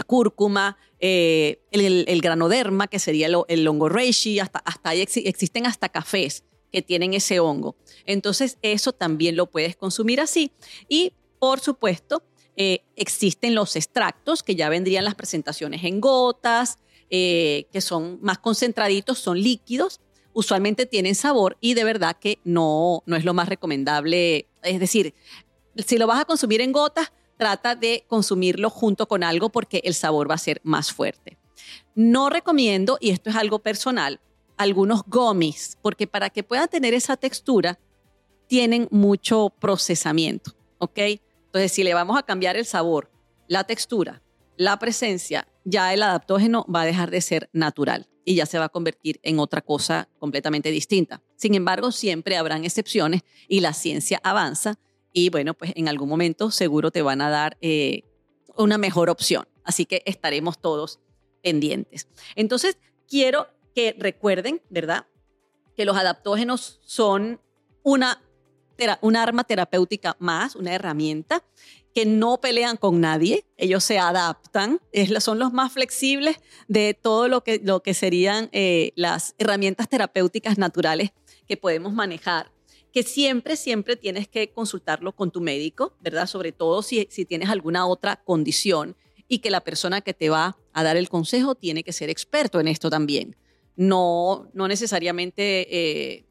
cúrcuma, 0.08 0.78
eh, 1.00 1.62
el, 1.72 2.22
granoderma, 2.22 2.88
que 2.88 3.00
sería 3.00 3.28
el, 3.28 3.36
el 3.48 3.68
hasta, 4.42 4.60
hasta 4.60 4.90
ahí 4.90 5.02
existen 5.02 5.66
hasta 5.66 5.90
cafés 5.90 6.44
que 6.72 6.82
tienen 6.82 7.14
ese 7.14 7.40
hongo. 7.40 7.76
Entonces, 8.06 8.58
eso 8.62 8.94
también 8.94 9.36
lo 9.36 9.48
puedes 9.48 9.76
consumir 9.76 10.22
así. 10.22 10.52
Y, 10.88 11.14
por 11.40 11.60
supuesto, 11.60 12.24
eh, 12.56 12.84
existen 12.96 13.56
los 13.56 13.76
extractos 13.76 14.44
que 14.44 14.56
ya 14.56 14.70
vendrían 14.70 15.06
las 15.06 15.16
presentaciones 15.16 15.84
en 15.84 16.02
gotas, 16.02 16.78
eh, 17.10 17.68
que 17.72 17.82
son 17.82 18.20
más 18.22 18.38
concentraditos, 18.40 19.18
son 19.18 19.42
líquidos, 19.42 20.02
usualmente 20.34 20.86
tienen 20.86 21.16
sabor 21.16 21.58
y 21.60 21.74
de 21.74 21.84
verdad 21.84 22.18
que 22.20 22.40
no, 22.44 23.02
no 23.06 23.16
es 23.16 23.26
lo 23.26 23.34
más 23.34 23.50
recomendable. 23.50 24.48
Es 24.62 24.80
decir, 24.80 25.14
si 25.78 25.98
lo 25.98 26.06
vas 26.06 26.20
a 26.20 26.26
consumir 26.26 26.62
en 26.62 26.72
gotas, 26.72 27.12
trata 27.38 27.76
de 27.76 28.04
consumirlo 28.08 28.70
junto 28.70 29.08
con 29.08 29.24
algo 29.24 29.50
porque 29.50 29.82
el 29.86 29.94
sabor 29.94 30.30
va 30.30 30.36
a 30.36 30.40
ser 30.40 30.60
más 30.64 30.92
fuerte. 30.92 31.38
No 31.96 32.30
recomiendo, 32.30 32.98
y 33.00 33.12
esto 33.12 33.30
es 33.30 33.36
algo 33.36 33.60
personal, 33.60 34.20
algunos 34.60 35.04
gummies, 35.06 35.78
porque 35.82 36.06
para 36.06 36.30
que 36.30 36.44
puedan 36.44 36.68
tener 36.68 36.94
esa 36.94 37.16
textura, 37.16 37.80
tienen 38.46 38.90
mucho 38.92 39.54
procesamiento, 39.58 40.52
¿ok? 40.80 41.00
Entonces, 41.46 41.72
si 41.72 41.84
le 41.84 41.94
vamos 41.94 42.20
a 42.20 42.24
cambiar 42.24 42.58
el 42.58 42.66
sabor, 42.66 43.10
la 43.48 43.64
textura, 43.64 44.22
la 44.58 44.78
presencia, 44.78 45.48
ya 45.64 45.94
el 45.94 46.04
adaptógeno 46.04 46.66
va 46.74 46.82
a 46.82 46.86
dejar 46.86 47.10
de 47.10 47.22
ser 47.22 47.50
natural 47.54 48.10
y 48.26 48.36
ya 48.36 48.46
se 48.46 48.60
va 48.60 48.66
a 48.66 48.70
convertir 48.70 49.22
en 49.24 49.40
otra 49.40 49.62
cosa 49.62 50.10
completamente 50.20 50.72
distinta. 50.72 51.24
Sin 51.38 51.56
embargo, 51.56 51.94
siempre 51.94 52.36
habrán 52.36 52.66
excepciones 52.66 53.22
y 53.48 53.62
la 53.62 53.74
ciencia 53.74 54.20
avanza 54.24 54.78
y 55.14 55.30
bueno, 55.30 55.54
pues 55.54 55.72
en 55.76 55.88
algún 55.88 56.10
momento 56.10 56.52
seguro 56.52 56.92
te 56.92 57.02
van 57.02 57.22
a 57.22 57.30
dar 57.30 57.58
eh, 57.62 58.04
una 58.58 58.78
mejor 58.78 59.10
opción. 59.10 59.48
Así 59.64 59.86
que 59.86 60.04
estaremos 60.06 60.60
todos 60.60 61.00
pendientes. 61.42 62.10
Entonces, 62.36 62.78
quiero 63.08 63.48
recuerden, 63.98 64.62
¿verdad? 64.70 65.06
Que 65.76 65.86
los 65.86 65.98
adaptógenos 65.98 66.80
son 66.84 67.42
una, 67.84 68.22
arma 69.18 69.44
terapéutica 69.44 70.16
más, 70.20 70.56
una 70.56 70.74
herramienta 70.74 71.44
que 71.94 72.06
no 72.06 72.40
pelean 72.40 72.78
con 72.78 73.02
nadie, 73.02 73.46
ellos 73.58 73.84
se 73.84 73.98
adaptan, 73.98 74.80
son 75.20 75.40
los 75.40 75.52
más 75.52 75.74
flexibles 75.74 76.38
de 76.68 76.94
todo 76.94 77.28
lo 77.28 77.44
que, 77.44 77.94
serían 77.94 78.50
eh, 78.52 78.92
las 78.96 79.34
herramientas 79.38 79.90
terapéuticas 79.90 80.58
naturales 80.58 81.12
que 81.48 81.58
podemos 81.58 81.94
manejar 81.94 82.52
que 82.92 83.04
siempre, 83.04 83.56
siempre 83.56 83.96
tienes 83.96 84.28
que 84.28 84.52
consultarlo 84.52 85.16
con 85.16 85.30
tu 85.32 85.42
médico, 85.42 85.94
¿verdad? 86.02 86.26
Sobre 86.26 86.52
todo 86.52 86.82
si 86.82 87.06
tienes 87.06 87.50
alguna 87.50 87.86
otra 87.86 88.16
condición 88.24 88.96
y 89.28 89.40
que 89.40 89.52
la 89.52 89.62
persona 89.62 90.02
que 90.02 90.14
te 90.14 90.30
va 90.30 90.58
a 90.74 90.84
dar 90.84 90.98
el 90.98 91.08
consejo 91.08 91.56
tiene 91.56 91.84
que 91.84 91.94
ser 91.94 92.10
experto 92.10 92.60
en 92.60 92.68
esto 92.68 92.90
también. 92.90 93.38
No, 93.80 94.50
no 94.54 94.68
necesariamente 94.68 95.68
eh, 95.70 96.26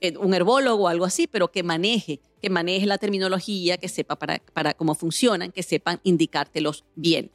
eh, 0.00 0.16
un 0.16 0.32
herbólogo 0.32 0.84
o 0.84 0.88
algo 0.88 1.04
así, 1.04 1.26
pero 1.26 1.50
que 1.50 1.62
maneje, 1.62 2.20
que 2.40 2.50
maneje 2.50 2.86
la 2.86 2.98
terminología, 2.98 3.78
que 3.78 3.88
sepa 3.88 4.16
para, 4.16 4.38
para 4.52 4.74
cómo 4.74 4.94
funcionan, 4.94 5.50
que 5.50 5.62
sepan 5.62 6.00
indicártelos 6.04 6.84
bien. 6.94 7.32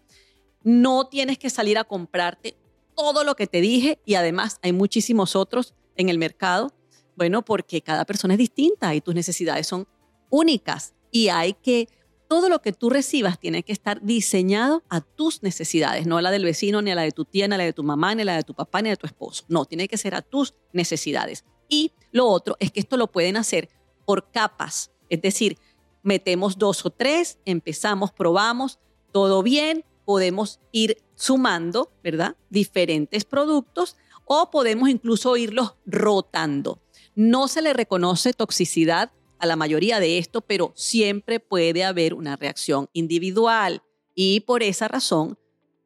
No 0.63 1.07
tienes 1.07 1.37
que 1.37 1.49
salir 1.49 1.77
a 1.77 1.83
comprarte 1.83 2.55
todo 2.95 3.23
lo 3.23 3.35
que 3.35 3.47
te 3.47 3.59
dije 3.61 3.99
y 4.05 4.15
además 4.15 4.59
hay 4.61 4.71
muchísimos 4.71 5.35
otros 5.35 5.73
en 5.95 6.09
el 6.09 6.17
mercado 6.17 6.73
bueno, 7.19 7.43
porque 7.43 7.81
cada 7.81 8.05
persona 8.05 8.35
es 8.35 8.37
distinta 8.37 8.95
y 8.95 9.01
tus 9.01 9.13
necesidades 9.13 9.67
son 9.67 9.85
únicas 10.29 10.93
y 11.11 11.27
hay 11.27 11.51
que, 11.51 11.89
todo 12.29 12.47
lo 12.47 12.61
que 12.61 12.73
tú 12.73 12.91
recibas 12.91 13.39
tiene 13.39 13.63
que 13.63 13.73
estar 13.73 14.03
diseñado 14.03 14.83
a 14.87 15.01
tus 15.01 15.41
necesidades, 15.41 16.05
no 16.05 16.17
a 16.17 16.21
la 16.21 16.29
del 16.29 16.45
vecino, 16.45 16.79
ni 16.83 16.91
a 16.91 16.95
la 16.95 17.01
de 17.01 17.11
tu 17.11 17.25
tía, 17.25 17.47
ni 17.47 17.55
a 17.55 17.57
la 17.57 17.63
de 17.63 17.73
tu 17.73 17.83
mamá, 17.83 18.13
ni 18.13 18.21
a 18.21 18.25
la 18.25 18.35
de 18.35 18.43
tu 18.43 18.53
papá, 18.53 18.83
ni 18.83 18.91
a 18.91 18.95
tu 18.95 19.07
esposo. 19.07 19.45
No, 19.47 19.65
tiene 19.65 19.87
que 19.87 19.97
ser 19.97 20.13
a 20.13 20.21
tus 20.21 20.53
necesidades. 20.71 21.43
Y 21.67 21.91
lo 22.11 22.27
otro 22.27 22.55
es 22.59 22.71
que 22.71 22.81
esto 22.81 22.97
lo 22.97 23.07
pueden 23.07 23.35
hacer 23.35 23.67
por 24.05 24.29
capas, 24.29 24.91
es 25.09 25.23
decir, 25.23 25.57
metemos 26.03 26.59
dos 26.59 26.85
o 26.85 26.91
tres, 26.91 27.39
empezamos, 27.45 28.11
probamos, 28.11 28.77
todo 29.11 29.41
bien, 29.41 29.83
podemos 30.05 30.59
ir 30.71 31.01
sumando, 31.15 31.91
¿verdad? 32.03 32.35
Diferentes 32.51 33.25
productos 33.25 33.97
o 34.25 34.51
podemos 34.51 34.87
incluso 34.87 35.35
irlos 35.35 35.73
rotando. 35.87 36.79
No 37.15 37.47
se 37.47 37.63
le 37.63 37.73
reconoce 37.73 38.33
toxicidad 38.33 39.11
a 39.39 39.45
la 39.45 39.55
mayoría 39.55 39.99
de 39.99 40.17
esto, 40.17 40.41
pero 40.41 40.71
siempre 40.75 41.39
puede 41.39 41.83
haber 41.83 42.13
una 42.13 42.35
reacción 42.35 42.89
individual 42.93 43.81
y 44.13 44.41
por 44.41 44.63
esa 44.63 44.87
razón 44.87 45.37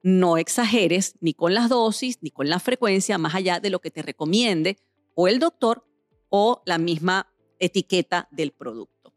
no 0.01 0.37
exageres 0.37 1.15
ni 1.21 1.33
con 1.33 1.53
las 1.53 1.69
dosis 1.69 2.17
ni 2.21 2.29
con 2.29 2.49
la 2.49 2.59
frecuencia 2.59 3.17
más 3.17 3.35
allá 3.35 3.59
de 3.59 3.69
lo 3.69 3.79
que 3.79 3.91
te 3.91 4.01
recomiende 4.01 4.77
o 5.15 5.27
el 5.27 5.39
doctor 5.39 5.85
o 6.29 6.61
la 6.65 6.77
misma 6.77 7.31
etiqueta 7.59 8.27
del 8.31 8.51
producto. 8.51 9.13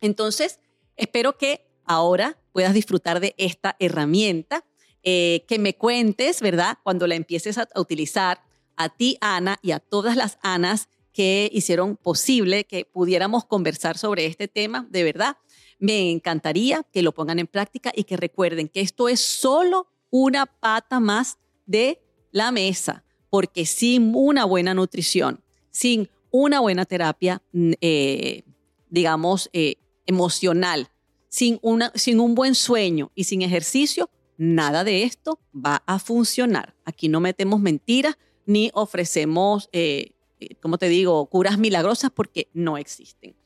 Entonces, 0.00 0.60
espero 0.96 1.36
que 1.36 1.66
ahora 1.84 2.38
puedas 2.52 2.72
disfrutar 2.72 3.20
de 3.20 3.34
esta 3.36 3.76
herramienta, 3.78 4.64
eh, 5.02 5.44
que 5.46 5.58
me 5.58 5.76
cuentes, 5.76 6.40
¿verdad? 6.40 6.78
Cuando 6.82 7.06
la 7.06 7.14
empieces 7.14 7.58
a, 7.58 7.68
utilizar 7.76 8.42
a 8.76 8.88
ti, 8.88 9.18
Ana, 9.20 9.58
y 9.62 9.72
a 9.72 9.78
todas 9.78 10.16
las 10.16 10.38
Anas 10.42 10.88
que 11.16 11.48
hicieron 11.50 11.96
posible 11.96 12.64
que 12.64 12.84
pudiéramos 12.84 13.46
conversar 13.46 13.96
sobre 13.96 14.26
este 14.26 14.48
tema. 14.48 14.86
De 14.90 15.02
verdad, 15.02 15.38
me 15.78 16.10
encantaría 16.10 16.82
que 16.92 17.00
lo 17.00 17.12
pongan 17.12 17.38
en 17.38 17.46
práctica 17.46 17.90
y 17.96 18.04
que 18.04 18.18
recuerden 18.18 18.68
que 18.68 18.82
esto 18.82 19.08
es 19.08 19.20
solo 19.20 19.86
una 20.10 20.44
pata 20.44 21.00
más 21.00 21.38
de 21.64 22.02
la 22.32 22.52
mesa, 22.52 23.02
porque 23.30 23.64
sin 23.64 24.14
una 24.14 24.44
buena 24.44 24.74
nutrición, 24.74 25.42
sin 25.70 26.10
una 26.30 26.60
buena 26.60 26.84
terapia, 26.84 27.40
mm, 27.52 27.72
eh, 27.80 28.42
digamos, 28.90 29.48
eh, 29.54 29.76
emocional, 30.04 30.90
sin, 31.28 31.58
una, 31.62 31.92
sin 31.94 32.20
un 32.20 32.34
buen 32.34 32.54
sueño 32.54 33.10
y 33.14 33.24
sin 33.24 33.40
ejercicio, 33.40 34.10
nada 34.36 34.84
de 34.84 35.04
esto 35.04 35.38
va 35.54 35.82
a 35.86 35.98
funcionar. 35.98 36.74
Aquí 36.84 37.08
no 37.08 37.20
metemos 37.20 37.58
mentiras 37.58 38.18
ni 38.44 38.70
ofrecemos 38.74 39.70
eh, 39.72 40.12
como 40.60 40.78
te 40.78 40.88
digo, 40.88 41.26
curas 41.26 41.58
milagrosas 41.58 42.10
porque 42.10 42.48
no 42.52 42.78
existen. 42.78 43.36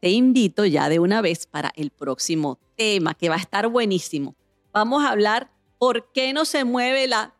te 0.00 0.10
invito 0.10 0.64
ya 0.64 0.88
de 0.88 1.00
una 1.00 1.20
vez 1.22 1.46
para 1.46 1.72
el 1.74 1.90
próximo 1.90 2.60
tema 2.76 3.14
que 3.14 3.28
va 3.28 3.34
a 3.34 3.38
estar 3.38 3.66
buenísimo. 3.68 4.36
Vamos 4.72 5.04
a 5.04 5.10
hablar 5.10 5.50
por 5.78 6.12
qué 6.12 6.32
no 6.32 6.44
se 6.44 6.64
mueve 6.64 7.08
la 7.08 7.34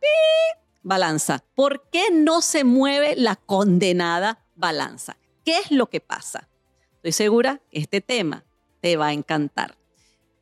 balanza. 0.81 1.43
¿Por 1.55 1.89
qué 1.89 2.11
no 2.11 2.41
se 2.41 2.63
mueve 2.63 3.15
la 3.15 3.35
condenada 3.37 4.45
balanza? 4.55 5.17
¿Qué 5.45 5.57
es 5.57 5.71
lo 5.71 5.89
que 5.89 6.01
pasa? 6.01 6.49
Estoy 6.95 7.13
segura 7.13 7.61
que 7.71 7.79
este 7.79 8.01
tema 8.01 8.45
te 8.83 8.97
va 8.97 9.07
a 9.07 9.13
encantar. 9.13 9.77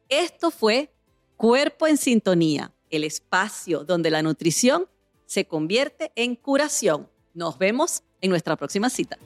Esto 0.10 0.50
fue 0.50 0.92
Cuerpo 1.38 1.86
en 1.86 1.96
Sintonía, 1.96 2.74
el 2.90 3.04
espacio 3.04 3.84
donde 3.84 4.10
la 4.10 4.24
nutrición 4.24 4.88
se 5.28 5.46
convierte 5.46 6.12
en 6.16 6.36
curación. 6.36 7.08
Nos 7.36 7.60
vemos 7.60 8.02
en 8.20 8.32
nuestra 8.32 8.56
próxima 8.56 8.90
cita. 8.90 9.20